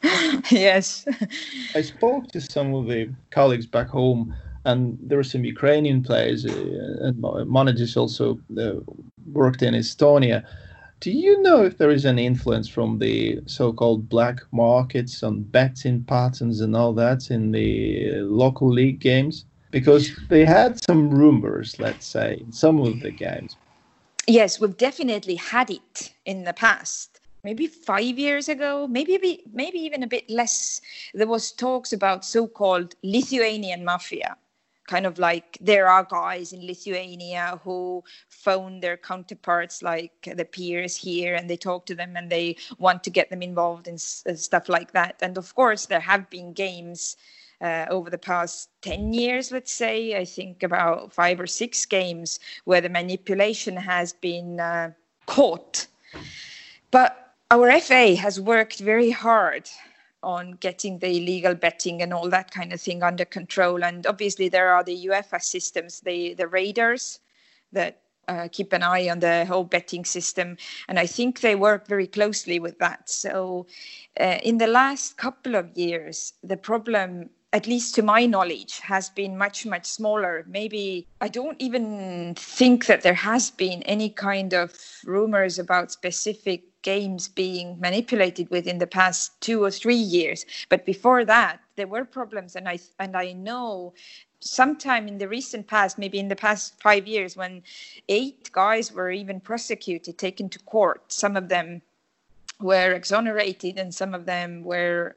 [0.51, 1.07] Yes.
[1.75, 4.35] I spoke to some of the colleagues back home,
[4.65, 6.51] and there were some Ukrainian players, uh,
[7.01, 8.73] and managers also uh,
[9.33, 10.45] worked in Estonia
[11.01, 16.05] do you know if there is any influence from the so-called black markets on betting
[16.05, 19.45] patterns and all that in the local league games?
[19.71, 23.57] Because they had some rumors, let's say, in some of the games.
[24.27, 27.21] Yes, we've definitely had it in the past.
[27.45, 30.81] Maybe five years ago, maybe maybe even a bit less.
[31.15, 34.37] There was talks about so-called Lithuanian mafia,
[34.87, 40.97] kind of like there are guys in Lithuania who phone their counterparts like the peers
[40.97, 44.35] here and they talk to them and they want to get them involved in uh,
[44.35, 45.17] stuff like that.
[45.21, 47.17] And of course, there have been games
[47.61, 52.39] uh, over the past 10 years, let's say, I think about five or six games
[52.65, 54.93] where the manipulation has been uh,
[55.27, 55.87] caught.
[56.91, 59.69] But our FA has worked very hard
[60.23, 63.85] on getting the illegal betting and all that kind of thing under control.
[63.85, 67.21] And obviously, there are the UEFA systems, the the radars
[67.73, 70.57] that uh, keep an eye on the whole betting system,
[70.89, 73.09] and I think they work very closely with that.
[73.09, 73.67] So,
[74.19, 79.09] uh, in the last couple of years, the problem at least to my knowledge, has
[79.09, 80.45] been much, much smaller.
[80.47, 84.75] Maybe I don't even think that there has been any kind of
[85.05, 90.47] rumors about specific games being manipulated within the past two or three years.
[90.69, 93.93] But before that, there were problems, and I and I know
[94.39, 97.63] sometime in the recent past, maybe in the past five years, when
[98.09, 101.01] eight guys were even prosecuted, taken to court.
[101.23, 101.83] Some of them
[102.61, 105.17] were exonerated, and some of them were.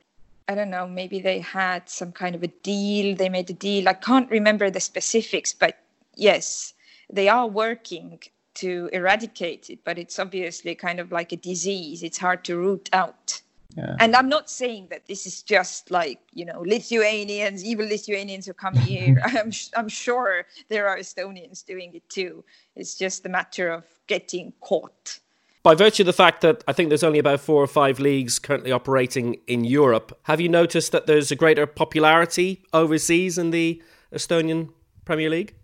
[0.52, 3.16] I don't know, maybe they had some kind of a deal.
[3.16, 3.88] They made a deal.
[3.88, 5.74] I can't remember the specifics, but
[6.16, 6.74] yes,
[7.18, 8.20] they are working
[8.56, 12.04] to eradicate it, but it's obviously kind of like a disease.
[12.04, 13.42] It's hard to root out.
[13.76, 13.96] Yeah.
[14.00, 18.54] And I'm not saying that this is just like you know Lithuanians, evil Lithuanians who
[18.54, 19.22] come here.
[19.24, 22.44] I'm I'm sure there are Estonians doing it too.
[22.76, 25.20] It's just a matter of getting caught.
[25.62, 28.40] By virtue of the fact that I think there's only about four or five leagues
[28.40, 33.82] currently operating in Europe, have you noticed that there's a greater popularity overseas in the
[34.14, 34.70] Estonian
[35.04, 35.59] Premier League?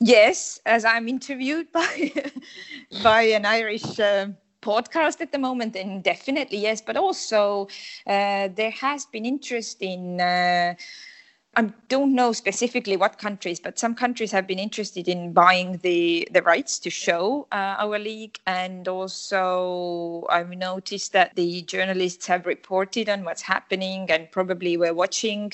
[0.00, 2.12] Yes, as I'm interviewed by
[3.02, 4.28] by an Irish uh,
[4.62, 6.80] podcast at the moment, then definitely yes.
[6.80, 7.68] But also,
[8.06, 10.74] uh, there has been interest in uh,
[11.56, 16.28] I don't know specifically what countries, but some countries have been interested in buying the,
[16.30, 18.38] the rights to show uh, our league.
[18.46, 24.94] And also, I've noticed that the journalists have reported on what's happening and probably were
[24.94, 25.52] watching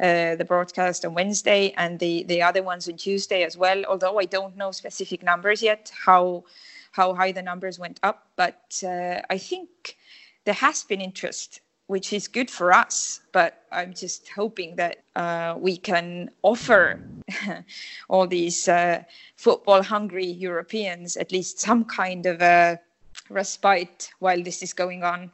[0.00, 3.86] uh, the broadcast on Wednesday and the, the other ones on Tuesday as well.
[3.86, 6.44] Although I don't know specific numbers yet, how,
[6.92, 8.28] how high the numbers went up.
[8.36, 9.96] But uh, I think
[10.44, 13.20] there has been interest which is good for us.
[13.32, 17.00] But I'm just hoping that uh, we can offer
[18.08, 19.02] all these uh,
[19.36, 22.78] football hungry Europeans at least some kind of a
[23.28, 25.30] respite while this is going on.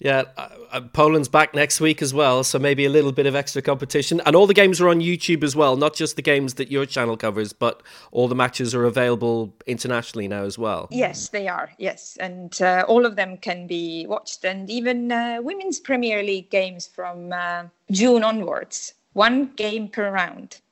[0.00, 3.36] Yeah, uh, uh, Poland's back next week as well, so maybe a little bit of
[3.36, 4.22] extra competition.
[4.24, 6.86] And all the games are on YouTube as well, not just the games that your
[6.86, 10.88] channel covers, but all the matches are available internationally now as well.
[10.90, 11.70] Yes, they are.
[11.78, 16.48] Yes, and uh, all of them can be watched, and even uh, women's Premier League
[16.48, 20.62] games from uh, June onwards, one game per round.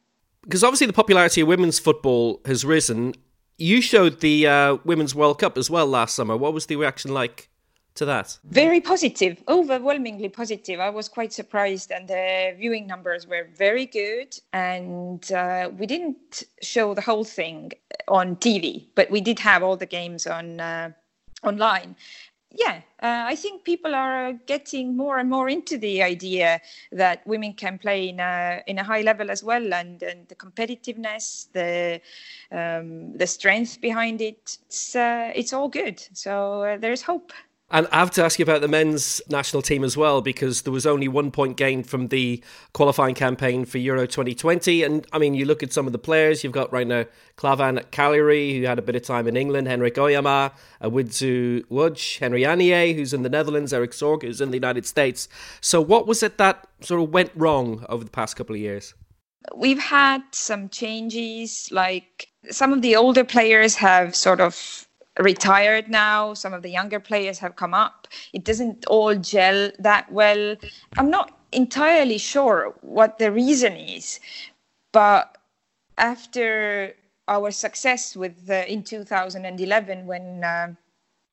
[0.42, 3.14] Because obviously the popularity of women's football has risen.
[3.58, 6.34] You showed the uh, Women's World Cup as well last summer.
[6.34, 7.47] What was the reaction like?
[7.98, 8.38] To that?
[8.44, 10.80] Very positive, overwhelmingly positive.
[10.80, 14.38] I was quite surprised, and the viewing numbers were very good.
[14.52, 17.72] And uh, we didn't show the whole thing
[18.06, 20.90] on TV, but we did have all the games on uh,
[21.42, 21.96] online.
[22.50, 27.52] Yeah, uh, I think people are getting more and more into the idea that women
[27.52, 32.00] can play in a in a high level as well, and, and the competitiveness, the
[32.50, 34.56] um, the strength behind it.
[34.66, 36.02] It's uh, it's all good.
[36.14, 37.32] So uh, there's hope.
[37.70, 40.72] And I have to ask you about the men's national team as well, because there
[40.72, 44.82] was only one point gained from the qualifying campaign for Euro 2020.
[44.82, 47.04] And I mean, you look at some of the players you've got right now
[47.36, 50.52] Klavan at Cagliari, who had a bit of time in England, Henrik Ojamaa,
[50.82, 55.28] Awidzu Wudge, Henri Anier, who's in the Netherlands, Erik Sorga, who's in the United States.
[55.60, 58.94] So, what was it that sort of went wrong over the past couple of years?
[59.54, 64.87] We've had some changes, like some of the older players have sort of
[65.18, 66.34] retired now.
[66.34, 68.08] Some of the younger players have come up.
[68.32, 70.56] It doesn't all gel that well.
[70.96, 74.20] I'm not entirely sure what the reason is,
[74.92, 75.36] but
[75.96, 76.94] after
[77.26, 80.74] our success with in 2011 when uh,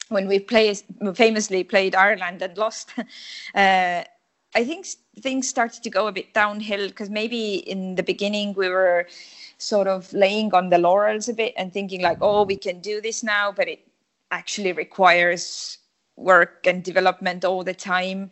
[0.10, 0.74] when we play,
[1.16, 2.92] famously played Ireland and lost,
[3.56, 4.04] uh,
[4.56, 4.86] I think
[5.20, 9.08] things started to go a bit downhill because maybe in the beginning we were
[9.58, 13.02] sort of laying on the laurels a bit and thinking like, oh, we can do
[13.02, 13.88] this now, but it
[14.32, 15.78] actually requires
[16.16, 18.30] work and development all the time.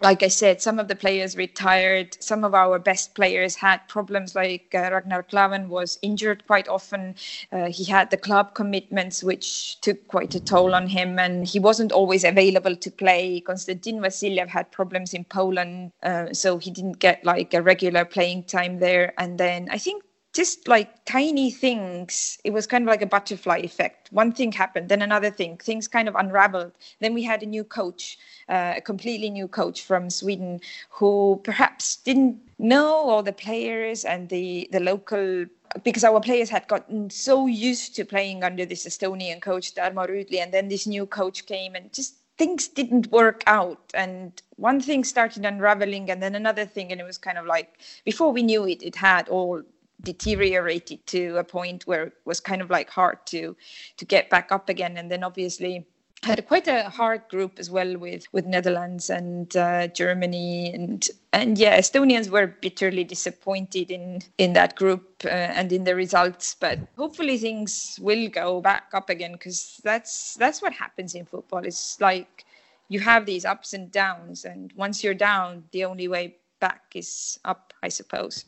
[0.00, 2.16] Like I said, some of the players retired.
[2.20, 7.14] Some of our best players had problems, like uh, Ragnar Klavan was injured quite often.
[7.52, 11.60] Uh, he had the club commitments, which took quite a toll on him, and he
[11.60, 13.40] wasn't always available to play.
[13.40, 18.42] Konstantin Vasiljev had problems in Poland, uh, so he didn't get like a regular playing
[18.42, 19.14] time there.
[19.18, 23.58] And then I think just like tiny things it was kind of like a butterfly
[23.58, 24.10] effect.
[24.12, 25.56] One thing happened then another thing.
[25.58, 26.72] Things kind of unraveled.
[27.00, 28.18] Then we had a new coach
[28.48, 34.28] uh, a completely new coach from sweden who perhaps didn't know all the players and
[34.28, 35.46] the the local
[35.84, 40.38] because our players had gotten so used to playing under this estonian coach Tarmo Rüütli
[40.42, 43.92] and then this new coach came and just things didn't work out.
[43.94, 47.80] And one thing started unraveling and then another thing and it was kind of like
[48.04, 49.62] before we knew it it had all
[50.02, 53.56] deteriorated to a point where it was kind of like hard to
[53.96, 54.96] to get back up again.
[54.96, 55.86] And then obviously
[56.22, 60.72] had quite a hard group as well with with Netherlands and uh, Germany.
[60.72, 65.94] And and yeah Estonians were bitterly disappointed in in that group uh, and in the
[65.94, 66.56] results.
[66.58, 71.64] But hopefully things will go back up again because that's that's what happens in football.
[71.64, 72.44] It's like
[72.88, 77.38] you have these ups and downs and once you're down the only way back is
[77.44, 78.44] up I suppose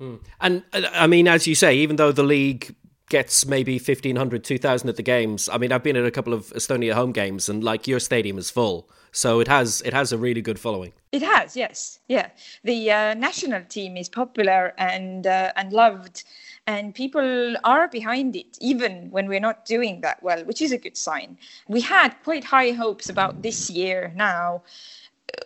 [0.00, 0.20] Mm.
[0.40, 2.74] And uh, I mean, as you say, even though the league
[3.10, 6.46] gets maybe 1500 2000 at the games i mean i've been at a couple of
[6.54, 8.88] estonia home games and like your stadium is full.
[9.14, 10.92] So it has it has a really good following.
[11.12, 12.00] It has yes.
[12.08, 12.30] Yeah.
[12.64, 16.24] The uh, national team is popular and uh, and loved
[16.66, 20.78] and people are behind it even when we're not doing that well which is a
[20.78, 21.38] good sign.
[21.68, 24.64] We had quite high hopes about this year now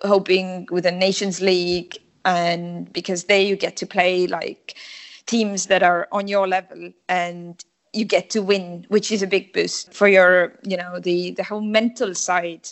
[0.02, 4.76] hoping with a nations league and because there you get to play like
[5.26, 9.52] teams that are on your level and you get to win which is a big
[9.52, 12.68] boost for your you know the the whole mental side.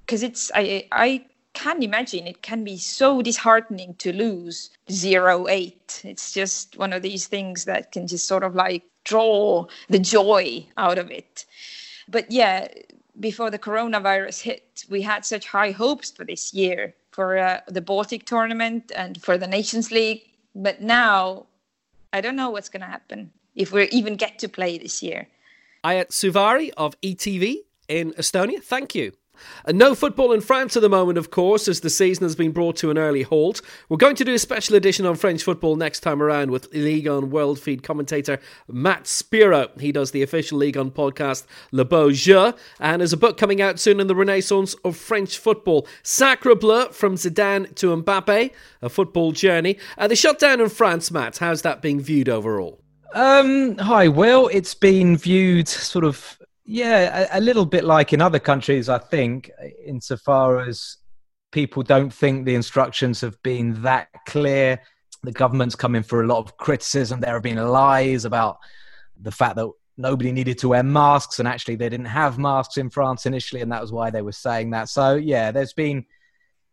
[0.00, 6.32] Because it's i i can imagine it can be so disheartening to lose 0-8 it's
[6.32, 10.98] just one of these things that can just sort of like draw the joy out
[10.98, 11.46] of it.
[12.08, 12.68] But yeah
[13.20, 17.80] before the coronavirus hit we had such high hopes for this year for uh, the
[17.80, 20.22] Baltic tournament and for the Nations League.
[20.54, 21.46] But now,
[22.12, 25.28] I don't know what's going to happen if we even get to play this year.
[25.84, 29.12] Aet Süvari of ETV in Estonia, thank you.
[29.64, 32.52] And no football in France at the moment, of course, as the season has been
[32.52, 33.60] brought to an early halt.
[33.88, 37.08] We're going to do a special edition on French football next time around with Ligue
[37.08, 38.38] 1 World Feed commentator
[38.68, 39.68] Matt Spiro.
[39.78, 43.60] He does the official Ligue 1 podcast Le Beau Jeu, and there's a book coming
[43.60, 45.86] out soon in the renaissance of French football.
[46.02, 48.50] Sacre Bleu from Zidane to Mbappe,
[48.82, 49.78] a football journey.
[49.98, 52.80] Uh, the shutdown in France, Matt, how's that being viewed overall?
[53.14, 54.48] Um, hi, Will.
[54.48, 58.98] It's been viewed sort of yeah, a, a, little bit like in other countries, I
[58.98, 59.50] think,
[59.84, 60.96] insofar as
[61.52, 64.80] people don't think the instructions have been that clear.
[65.22, 67.20] The government's come in for a lot of criticism.
[67.20, 68.58] There have been lies about
[69.20, 72.90] the fact that nobody needed to wear masks, and actually they didn't have masks in
[72.90, 74.88] France initially, and that was why they were saying that.
[74.88, 76.04] So yeah, there's been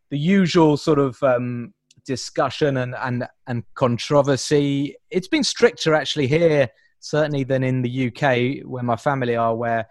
[0.10, 1.74] the usual sort of um,
[2.06, 4.96] discussion and, and and controversy.
[5.10, 6.70] It's been stricter actually here,
[7.02, 9.88] certainly than in the UK, where my family are, where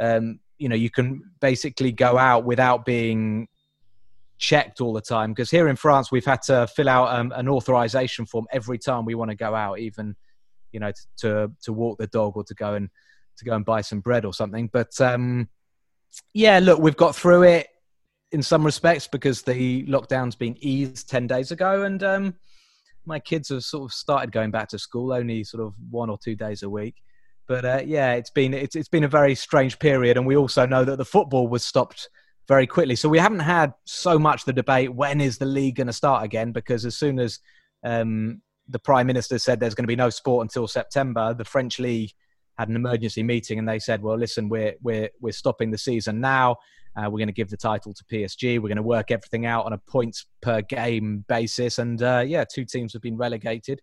[0.00, 3.46] um, you know you can basically go out without being
[4.38, 5.32] checked all the time.
[5.32, 9.04] Because here in France, we've had to fill out um, an authorization form every time
[9.04, 10.16] we want to go out, even
[10.72, 12.90] you know to to walk the dog or to go and
[13.36, 14.68] to go and buy some bread or something.
[14.72, 15.48] But um,
[16.32, 17.68] yeah, look, we've got through it
[18.32, 22.34] in some respects because the lockdown's been eased 10 days ago and um,
[23.06, 26.18] my kids have sort of started going back to school only sort of one or
[26.18, 26.96] two days a week.
[27.48, 30.66] But uh, yeah it's been it's, it's been a very strange period and we also
[30.66, 32.08] know that the football was stopped
[32.48, 32.96] very quickly.
[32.96, 36.24] So we haven't had so much the debate when is the league going to start
[36.24, 36.52] again?
[36.52, 37.38] Because as soon as
[37.84, 41.78] um, the prime minister said there's going to be no sport until september the french
[41.78, 42.10] league
[42.58, 46.20] had an emergency meeting and they said well listen we're we're we're stopping the season
[46.20, 46.56] now
[46.96, 48.56] uh, we're going to give the title to PSG.
[48.56, 51.78] We're going to work everything out on a points per game basis.
[51.78, 53.82] And uh, yeah, two teams have been relegated.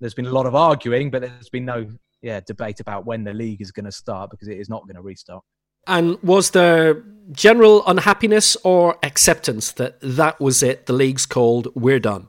[0.00, 1.88] There's been a lot of arguing, but there's been no
[2.20, 4.96] yeah debate about when the league is going to start because it is not going
[4.96, 5.42] to restart.
[5.86, 10.86] And was there general unhappiness or acceptance that that was it?
[10.86, 11.68] The league's called.
[11.74, 12.28] We're done.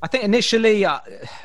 [0.00, 1.00] I think initially, uh,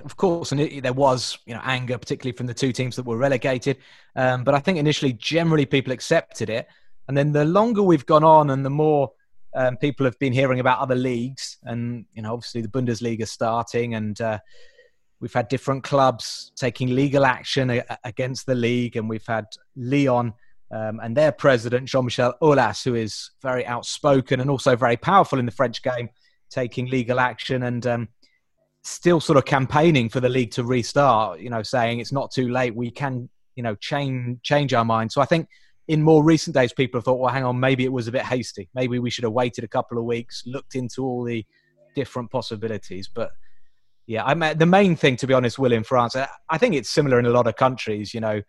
[0.06, 3.06] of course, and it, there was you know anger, particularly from the two teams that
[3.06, 3.78] were relegated.
[4.16, 6.68] Um, but I think initially, generally, people accepted it.
[7.08, 9.12] And then the longer we've gone on and the more
[9.56, 13.96] um, people have been hearing about other leagues, and you know, obviously the Bundesliga starting,
[13.96, 14.40] and uh,
[15.20, 19.46] we've had different clubs taking legal action a- against the league, and we've had
[19.76, 20.34] Lyon
[20.72, 25.46] um, and their president Jean-Michel Aulas, who is very outspoken and also very powerful in
[25.46, 26.10] the French game,
[26.50, 28.08] taking legal action and um,
[28.82, 31.40] still sort of campaigning for the league to restart.
[31.40, 35.12] You know, saying it's not too late, we can you know change change our mind.
[35.12, 35.48] So I think
[35.88, 38.24] in more recent days, people have thought, well, hang on, maybe it was a bit
[38.24, 38.70] hasty.
[38.74, 41.46] Maybe we should have waited a couple of weeks, looked into all the
[41.96, 43.10] different possibilities.
[43.14, 43.32] But
[44.08, 46.90] yeah, I mean, the main thing, to be honest, Will, in France, I think it's
[46.90, 48.14] similar in a lot of countries.
[48.14, 48.42] You know,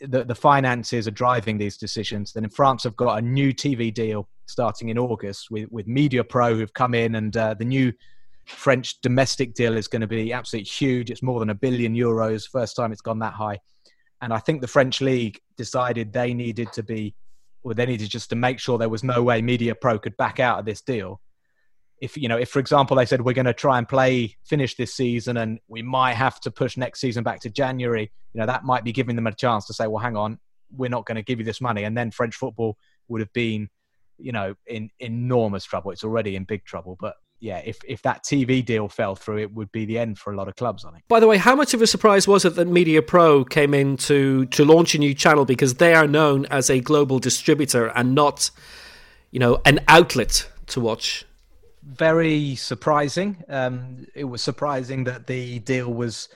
[0.00, 2.32] the, the finances are driving these decisions.
[2.32, 6.56] Then in France, I've got a new TV deal starting in August with, with Mediapro,
[6.56, 7.92] who've come in, and uh, the new
[8.46, 11.10] French domestic deal is going to be absolutely huge.
[11.10, 12.48] It's more than a billion euros.
[12.48, 13.58] First time it's gone that high.
[14.20, 17.14] And I think the French league decided they needed to be,
[17.62, 20.58] or they needed just to make sure there was no way Mediapro could back out
[20.58, 21.20] of this deal.
[22.00, 24.76] If you know, if for example they said we're going to try and play finish
[24.76, 28.46] this season and we might have to push next season back to January, you know
[28.46, 30.38] that might be giving them a chance to say, well, hang on,
[30.70, 32.76] we're not going to give you this money, and then French football
[33.08, 33.68] would have been,
[34.18, 35.90] you know, in enormous trouble.
[35.90, 39.52] It's already in big trouble, but yeah, if, if that TV deal fell through, it
[39.52, 41.04] would be the end for a lot of clubs, I think.
[41.08, 44.46] By the way, how much of a surprise was it that Mediapro came in to,
[44.46, 48.50] to launch a new channel because they are known as a global distributor and not,
[49.30, 51.24] you know, an outlet to watch?
[51.82, 53.42] Very surprising.
[53.48, 56.28] Um, it was surprising that the deal was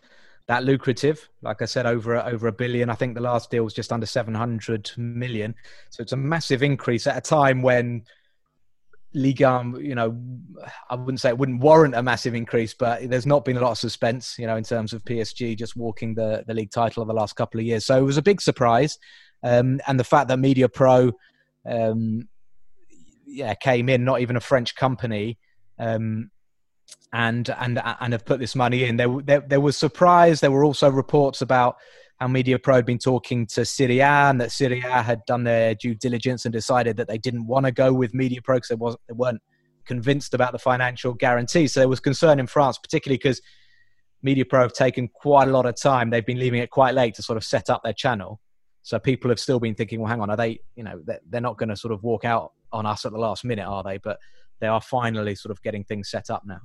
[0.47, 1.29] that lucrative.
[1.43, 2.91] Like I said, over over a billion.
[2.91, 5.55] I think the last deal was just under seven hundred million.
[5.91, 8.05] So it's a massive increase at a time when
[9.15, 10.19] Ligue 1, you know,
[10.89, 13.73] I wouldn't say it wouldn't warrant a massive increase, but there's not been a lot
[13.73, 17.09] of suspense, you know, in terms of PSG just walking the, the league title of
[17.09, 17.85] the last couple of years.
[17.85, 18.99] So it was a big surprise.
[19.43, 21.13] Um, and the fact that Mediapro,
[21.67, 22.29] um,
[23.27, 25.39] yeah, came in, not even a French company,
[25.79, 26.31] um,
[27.13, 28.97] and and and have put this money in.
[28.97, 30.41] There, there, there was surprise.
[30.41, 31.77] There were also reports about
[32.23, 35.75] how Mediapro had been talking to Serie A and that Serie A had done their
[35.75, 38.77] due diligence and decided that they didn't want to go with Mediapro because they,
[39.09, 39.43] they weren't
[39.87, 41.66] convinced about the financial guarantee.
[41.66, 43.43] So there was concern in France, particularly because
[44.25, 46.11] Mediapro have taken quite a lot of time.
[46.11, 48.41] They've been leaving it quite late to sort of set up their channel.
[48.83, 51.59] So people have still been thinking, well, hang on, are they, you know, they're not
[51.59, 53.99] going to sort of walk out on us at the last minute, are they?
[53.99, 54.18] But
[54.61, 56.61] they are finally sort of getting things set up now.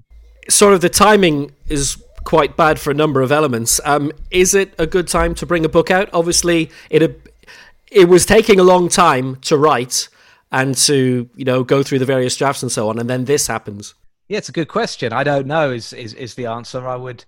[0.50, 3.80] Sort of the timing is quite bad for a number of elements.
[3.86, 6.10] Um, is it a good time to bring a book out?
[6.12, 7.02] Obviously, it
[7.90, 10.10] it was taking a long time to write
[10.52, 13.48] and to you know go through the various drafts and so on, and then this
[13.48, 13.96] happens.
[14.28, 15.14] Yeah, it's a good question.
[15.14, 15.72] I don't know.
[15.72, 16.86] Is is is the answer?
[16.86, 17.24] I would,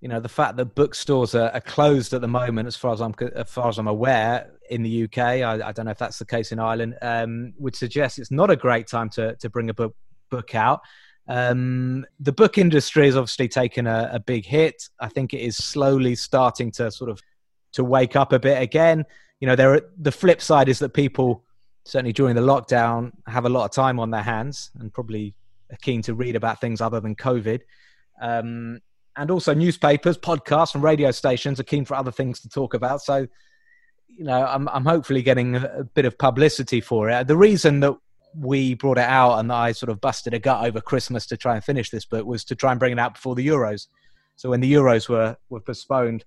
[0.00, 3.00] you know, the fact that bookstores are, are closed at the moment, as far as
[3.00, 6.18] I'm as far as I'm aware, in the UK, I, I don't know if that's
[6.18, 9.70] the case in Ireland, um, would suggest it's not a great time to to bring
[9.70, 9.94] a book
[10.28, 10.80] book out.
[11.26, 14.90] Um, the book industry has obviously taken a, a, big hit.
[15.00, 17.18] I think it is slowly starting to sort of
[17.72, 19.04] to wake up a bit again.
[19.40, 21.44] You know, there are, the flip side is that people
[21.84, 25.34] certainly during the lockdown, have a lot of time on their hands and probably
[25.70, 27.60] are keen to read about things other than COVID.
[28.20, 28.80] Um,
[29.16, 33.02] and also newspapers, podcasts, and radio stations are keen for other things to talk about.
[33.02, 33.26] So,
[34.08, 37.26] you know, I'm, I'm hopefully getting a, bit of publicity for it.
[37.28, 37.94] The reason that
[38.36, 41.54] we brought it out and I sort of busted a gut over Christmas to try
[41.54, 43.86] and finish this book was to try and bring it out before the Euros.
[44.36, 46.24] So when the Euros were were postponed,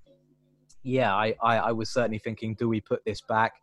[0.83, 3.53] yeah, I, I, I was certainly thinking, do we put this back?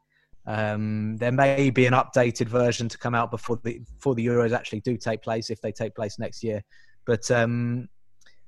[0.47, 4.53] Um, there may be an updated version to come out before the before the Euros
[4.53, 6.63] actually do take place, if they take place next year.
[7.07, 7.89] But um,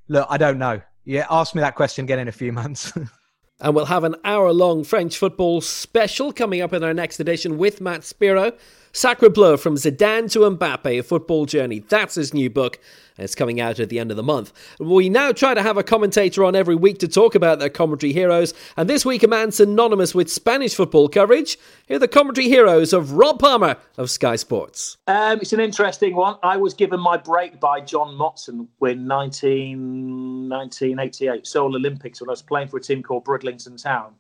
[0.09, 0.81] look, I don't know.
[1.05, 2.93] Yeah, ask me that question again in a few months.
[3.61, 7.57] and we'll have an hour long French football special coming up in our next edition
[7.57, 8.53] with Matt Spiro.
[8.97, 11.81] Sacre Bleu from Zidane to Mbappe, a football journey.
[11.81, 12.81] That's his new book.
[13.19, 14.55] It's coming out at the end of the month.
[14.81, 18.15] We now try to have a commentator on every week to talk about their commentary
[18.15, 21.59] heroes, and this week a man synonymous with Spanish football coverage.
[21.87, 24.97] Here are the commentary heroes of Rob Palmer of Sky Sports.
[25.07, 26.37] Um, it's an interesting one.
[26.43, 32.33] I was given my break by John Motson when 19, 1988 Seoul Olympics when I
[32.33, 34.15] was playing for a team called Bridlington Town.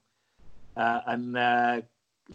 [0.77, 1.81] Uh, and uh,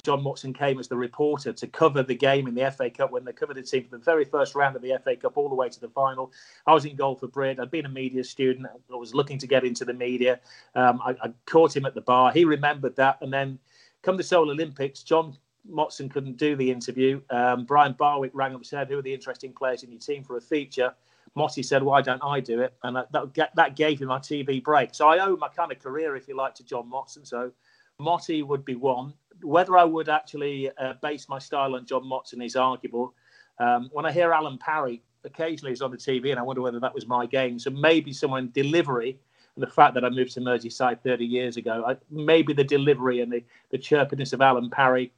[0.03, 3.25] John Motson came as the reporter to cover the game in the FA Cup when
[3.25, 5.55] they covered the team for the very first round of the FA Cup all the
[5.55, 6.31] way to the final.
[6.65, 7.59] I was in goal for Brid.
[7.59, 8.67] I'd been a media student.
[8.67, 10.39] I was looking to get into the media.
[10.75, 12.31] Um, I, I, caught him at the bar.
[12.31, 13.17] He remembered that.
[13.21, 13.59] And then
[14.01, 15.37] come the Seoul Olympics, John
[15.69, 17.21] Motson couldn't do the interview.
[17.29, 20.23] Um, Brian Barwick rang up and said, Who are the interesting players in your team
[20.23, 20.93] for a feature?
[21.35, 22.73] Motty said, Why don't I do it?
[22.83, 24.95] And that, that, gave him my TV break.
[24.95, 27.27] So I owe my kind of career, if you like, to John Motson.
[27.27, 27.51] So
[27.99, 29.13] Motty would be one
[29.43, 33.13] whether I would actually uh, base my style on John Motson is arguable.
[33.59, 36.79] Um, when I hear Alan Parry, occasionally he's on the TV, and I wonder whether
[36.79, 37.59] that was my game.
[37.59, 39.19] So maybe someone delivery
[39.55, 43.21] and the fact that I moved to Merseyside 30 years ago, I, maybe the delivery
[43.21, 45.11] and the, the chirpiness of Alan Parry.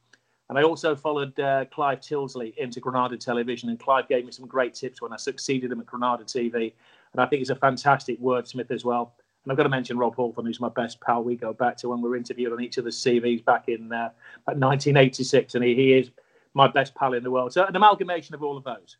[0.48, 4.46] And I also followed uh, Clive Tyldesley into Granada Television, and Clive gave me some
[4.46, 6.72] great tips when I succeeded him at Granada TV.
[7.12, 9.14] And I think he's a fantastic wordsmith as well.
[9.44, 11.22] And I've got to mention Rob Hawthorne, who's my best pal.
[11.22, 14.10] We go back to when we were interviewed on each other's CVs back in uh,
[14.46, 16.10] 1986, and he, he is
[16.54, 17.52] my best pal in the world.
[17.52, 18.96] So an amalgamation of all of those.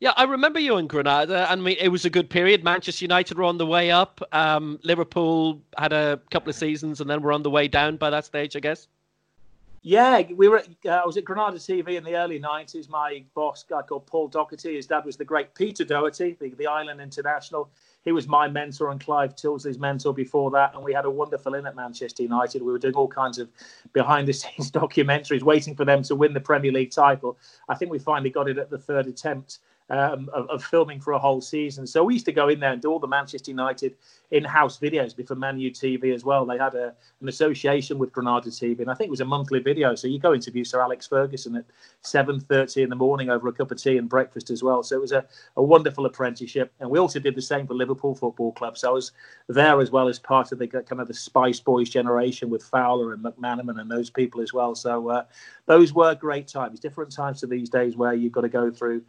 [0.00, 2.64] Yeah, I remember you in Granada, and I mean, it was a good period.
[2.64, 4.20] Manchester United were on the way up.
[4.32, 8.10] Um, Liverpool had a couple of seasons, and then were on the way down by
[8.10, 8.88] that stage, I guess.
[9.82, 10.58] Yeah, we were.
[10.58, 12.88] At, uh, I was at Granada TV in the early '90s.
[12.88, 16.66] My boss, guy called Paul Doherty, his dad was the great Peter Doherty, the, the
[16.66, 17.68] Island International
[18.04, 20.74] he was my mentor and Clive Tyldesley's mentor before that.
[20.74, 22.62] And we had a wonderful in at Manchester United.
[22.62, 23.48] We were doing all kinds of
[23.92, 27.38] behind the scenes documentaries, waiting for them to win the Premier League title.
[27.68, 29.58] I think we finally got it at the third attempt
[29.90, 31.86] um, of, of, filming for a whole season.
[31.86, 33.94] So we used to go in there and do all the Manchester United
[34.30, 36.46] in-house videos before Man U TV as well.
[36.46, 39.60] They had a, an association with Granada TV, and I think it was a monthly
[39.60, 39.94] video.
[39.94, 41.64] So you go interview Sir Alex Ferguson at
[42.02, 44.82] 7:30 in the morning over a cup of tea and breakfast as well.
[44.82, 45.26] So it was a,
[45.56, 48.78] a wonderful apprenticeship, and we also did the same for Liverpool Football Club.
[48.78, 49.12] So I was
[49.48, 53.12] there as well as part of the kind of the Spice Boys generation with Fowler
[53.12, 54.74] and McManaman and those people as well.
[54.74, 55.24] So uh,
[55.66, 56.80] those were great times.
[56.80, 59.02] Different times to these days where you've got to go through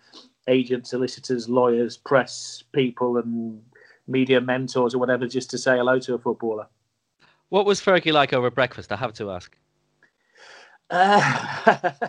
[0.48, 3.62] agents, solicitors, lawyers, press people, and
[4.08, 6.68] media mentors or whatever just to say hello to a footballer.
[7.50, 8.91] What was Fergie like over breakfast?
[8.91, 9.56] I have to ask.
[10.89, 11.91] Uh,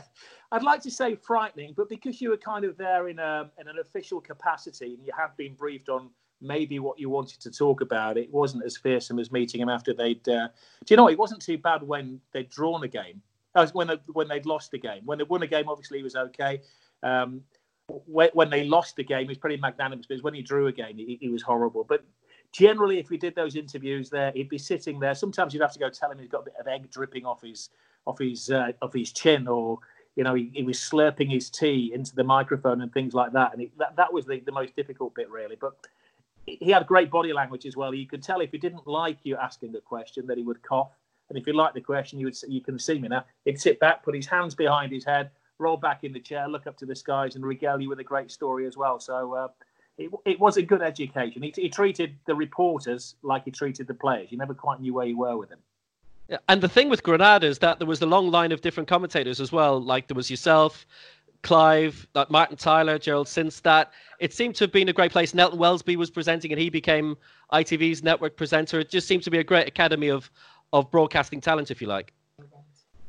[0.53, 3.69] I'd like to say frightening, but because you were kind of there in a in
[3.69, 6.11] an official capacity and you had been briefed on
[6.41, 9.93] maybe what you wanted to talk about, it wasn't as fearsome as meeting him after
[9.93, 10.29] they'd.
[10.29, 10.49] Uh,
[10.85, 11.09] do you know?
[11.09, 13.23] It wasn't too bad when they'd drawn a game.
[13.55, 15.03] Uh, when they, when they'd lost a game.
[15.05, 16.61] When they won a game, obviously, he was okay.
[17.05, 17.43] Um,
[17.87, 20.07] when they lost the game, he was pretty magnanimous.
[20.07, 21.85] But when he drew a game, he, he was horrible.
[21.85, 22.05] But
[22.53, 25.15] generally, if we did those interviews there, he'd be sitting there.
[25.15, 27.43] Sometimes you'd have to go tell him he's got a bit of egg dripping off
[27.43, 27.71] his
[28.07, 29.79] off his uh, off his chin, or
[30.17, 33.53] you know, he, he, was slurping his tea into the microphone and things like that.
[33.53, 35.57] And he, that that was the, the most difficult bit, really.
[35.61, 35.73] But
[36.47, 37.95] he had great body language as well.
[37.95, 40.93] You could tell if he didn't like you asking a question that he would cough,
[41.29, 43.25] and if you liked the question, you would you can see me now.
[43.45, 45.31] He'd sit back, put his hands behind his head,
[45.65, 48.05] roll back in the chair, look up to the skies, and regale you with a
[48.05, 49.01] great story as well.
[49.01, 49.49] So uh,
[49.99, 51.43] it, it was a good education.
[51.43, 54.29] He, he treated the reporters like he treated the players.
[54.31, 55.59] You never quite knew where you were with him.
[56.29, 58.89] Yeah, and the thing with Granada is that there was a long line of different
[58.89, 59.81] commentators as well.
[59.81, 60.87] Like there was yourself,
[61.43, 63.89] Clive, like Martin Tyler, Gerald Sinstadt.
[64.21, 65.35] It seemed to have been a great place.
[65.35, 67.17] Elton Welsby was presenting, and he became
[67.53, 68.81] ITV's network presenter.
[68.81, 70.31] It just seemed to be a great academy of
[70.73, 72.13] of broadcasting talent, if you like.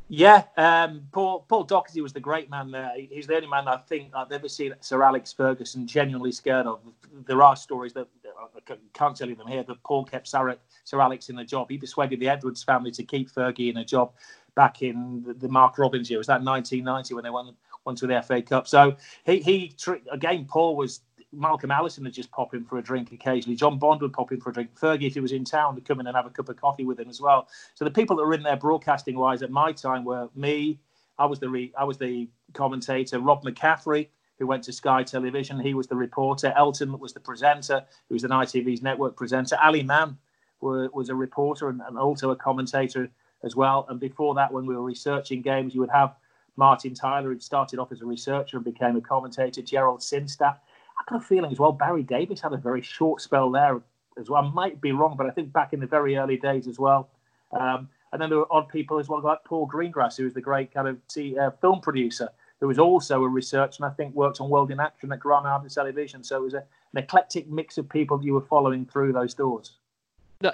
[0.08, 2.92] Yeah, um, Paul Paul Doherty was the great man there.
[2.96, 6.80] He's the only man I think I've ever seen Sir Alex Ferguson genuinely scared of.
[7.26, 8.08] There are stories that
[8.40, 11.72] I can't tell you them here that Paul kept Sir, Sir Alex in the job.
[11.72, 14.14] He persuaded the Edwards family to keep Fergie in a job
[14.54, 16.18] back in the, the Mark Robins year.
[16.18, 17.56] It Was that 1990 when they won
[17.88, 18.68] onto the FA Cup.
[18.68, 18.96] So
[19.26, 19.76] he he
[20.12, 21.02] again, Paul was
[21.36, 23.56] Malcolm Allison would just pop in for a drink occasionally.
[23.56, 24.72] John Bond would pop in for a drink.
[24.80, 26.86] Fergie, if he was in town, would come in and have a cup of coffee
[26.86, 27.48] with him as well.
[27.76, 30.80] So the people that were in there broadcasting wise at my time were me.
[31.18, 33.20] I was the re, I was the commentator.
[33.20, 34.08] Rob McCaffrey,
[34.40, 36.54] who went to Sky Television, he was the reporter.
[36.56, 39.58] Elton was the presenter, who was an ITV's network presenter.
[39.64, 40.18] Ali Mann
[40.62, 43.10] were, was a reporter and, and also a commentator
[43.44, 43.86] as well.
[43.90, 46.16] And before that, when we were researching games, you would have
[46.58, 49.62] Martin Tyler, who started off as a researcher and became a commentator.
[49.62, 50.58] Gerald Sinstadt
[50.98, 51.72] I got a feeling as well.
[51.72, 53.82] Barry Davies had a very short spell there
[54.18, 54.44] as well.
[54.44, 57.10] I might be wrong, but I think back in the very early days as well.
[57.52, 60.42] Um, and then there were odd people as well, like Paul Greengrass, who was the
[60.42, 62.30] great kind of t- uh, film producer,
[62.60, 65.70] who was also a researcher and I think worked on World in Action at Granada
[65.70, 66.24] Television.
[66.24, 69.34] So it was a, an eclectic mix of people that you were following through those
[69.34, 69.74] doors.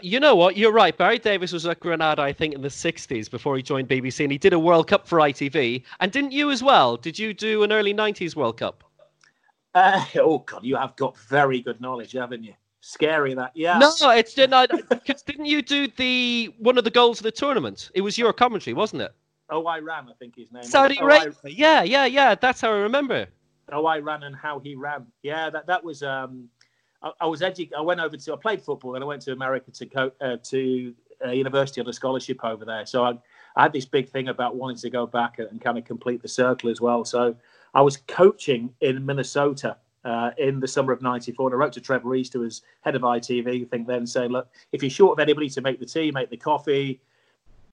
[0.02, 0.58] You know what?
[0.58, 0.98] You're right.
[0.98, 4.32] Barry Davies was at Granada, I think, in the 60s before he joined BBC, and
[4.32, 5.84] he did a World Cup for ITV.
[6.00, 6.98] And didn't you as well?
[6.98, 8.84] Did you do an early 90s World Cup?
[9.74, 12.54] Uh, oh God, you have got very good knowledge, haven't you?
[12.82, 13.78] Scary that, yeah.
[13.78, 17.92] No, it's no, because didn't you do the one of the goals of the tournament?
[17.94, 19.14] It was your commentary, wasn't it?
[19.52, 20.08] Oh, I ran.
[20.10, 20.64] I think his name.
[20.64, 21.34] Saudi oh, Arabia.
[21.46, 21.48] I...
[21.50, 22.36] Yeah, yeah, yeah.
[22.36, 23.28] That's how I remember.
[23.72, 25.06] Oh, I ran and how he ran.
[25.24, 26.02] Yeah, that that was.
[26.02, 26.50] Um,
[27.04, 28.34] I, I was edu- I went over to.
[28.34, 31.88] I played football and I went to America to co- uh, to uh, university on
[31.88, 32.86] a scholarship over there.
[32.86, 33.20] So I,
[33.56, 36.28] I had this big thing about wanting to go back and kind of complete the
[36.28, 37.06] circle as well.
[37.06, 37.36] So
[37.74, 41.48] I was coaching in Minnesota uh, in the summer of 94.
[41.48, 44.32] And I wrote to Trevor East, who was head of ITV, I think then, saying,
[44.32, 47.02] look, if you're short of anybody to make the tea, make the coffee,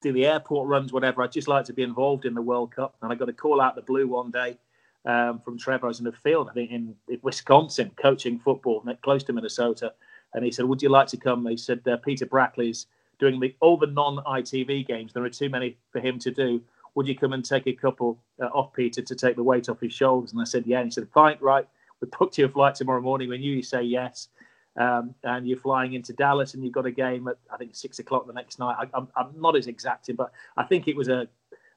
[0.00, 2.96] do the airport runs, whatever, I'd just like to be involved in the World Cup.
[3.02, 4.58] And I got a call out the blue one day
[5.04, 5.86] um, from Trevor.
[5.86, 9.92] I was in the field, I think, in, in Wisconsin, coaching football close to Minnesota.
[10.34, 11.46] And he said, would you like to come?
[11.46, 12.86] He said, uh, Peter Brackley's
[13.18, 15.12] doing the, all the non-ITV games.
[15.12, 16.62] There are too many for him to do
[16.94, 19.80] would you come and take a couple uh, off Peter to take the weight off
[19.80, 20.32] his shoulders?
[20.32, 20.78] And I said, yeah.
[20.78, 21.66] And he said, fine, right.
[22.00, 23.28] We booked you a flight tomorrow morning.
[23.28, 24.28] When you say yes,
[24.76, 27.98] um, and you're flying into Dallas, and you've got a game at I think six
[27.98, 28.76] o'clock the next night.
[28.78, 31.28] I, am I'm, I'm not as exacting, but I think it was a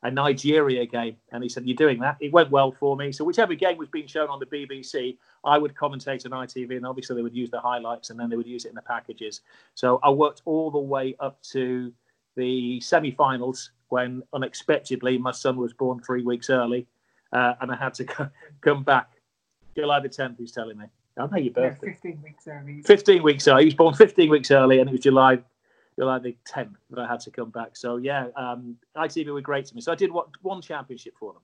[0.03, 3.12] a Nigeria game, and he said, "You're doing that." It went well for me.
[3.12, 6.86] So whichever game was being shown on the BBC, I would commentate on ITV, and
[6.86, 9.41] obviously they would use the highlights, and then they would use it in the packages.
[9.74, 11.91] So I worked all the way up to
[12.36, 16.87] the semi-finals when unexpectedly my son was born three weeks early,
[17.33, 18.31] uh, and I had to
[18.61, 19.11] come back.
[19.75, 20.85] July the 10th, he's telling me.
[21.17, 21.87] I know your birthday.
[21.87, 22.81] Yeah, 15 weeks early.
[22.83, 23.63] 15 weeks early.
[23.63, 25.39] He was born 15 weeks early, and it was July
[25.97, 27.75] July the 10th that I had to come back.
[27.75, 29.81] So, yeah, um, ITV were great to me.
[29.81, 31.41] So I did what, one championship for them.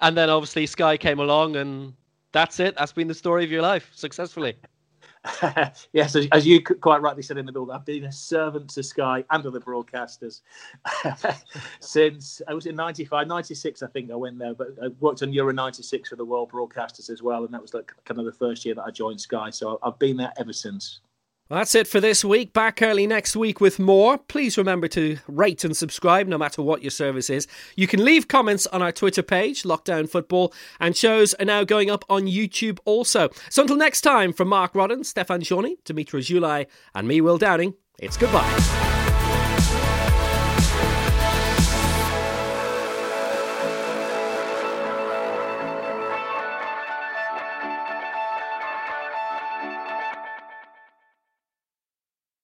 [0.00, 1.92] And then obviously Sky came along, and
[2.32, 2.76] that's it.
[2.76, 4.56] That's been the story of your life successfully.
[5.92, 9.24] yes, as, you quite rightly said in the build, I've been a servant to Sky
[9.30, 10.40] and other broadcasters
[11.80, 15.32] since I was in 95, 96, I think I went there, but I worked on
[15.32, 17.44] Euro 96 for the World Broadcasters as well.
[17.44, 19.50] And that was like kind of the first year that I joined Sky.
[19.50, 21.00] So I've been there ever since.
[21.48, 22.52] Well, that's it for this week.
[22.52, 24.18] Back early next week with more.
[24.18, 27.46] Please remember to rate and subscribe no matter what your service is.
[27.74, 31.90] You can leave comments on our Twitter page, Lockdown Football, and shows are now going
[31.90, 33.30] up on YouTube also.
[33.48, 37.72] So until next time, from Mark Rodden, Stefan Johnny, Dimitri Zulai, and me, Will Downing,
[37.98, 38.87] it's goodbye.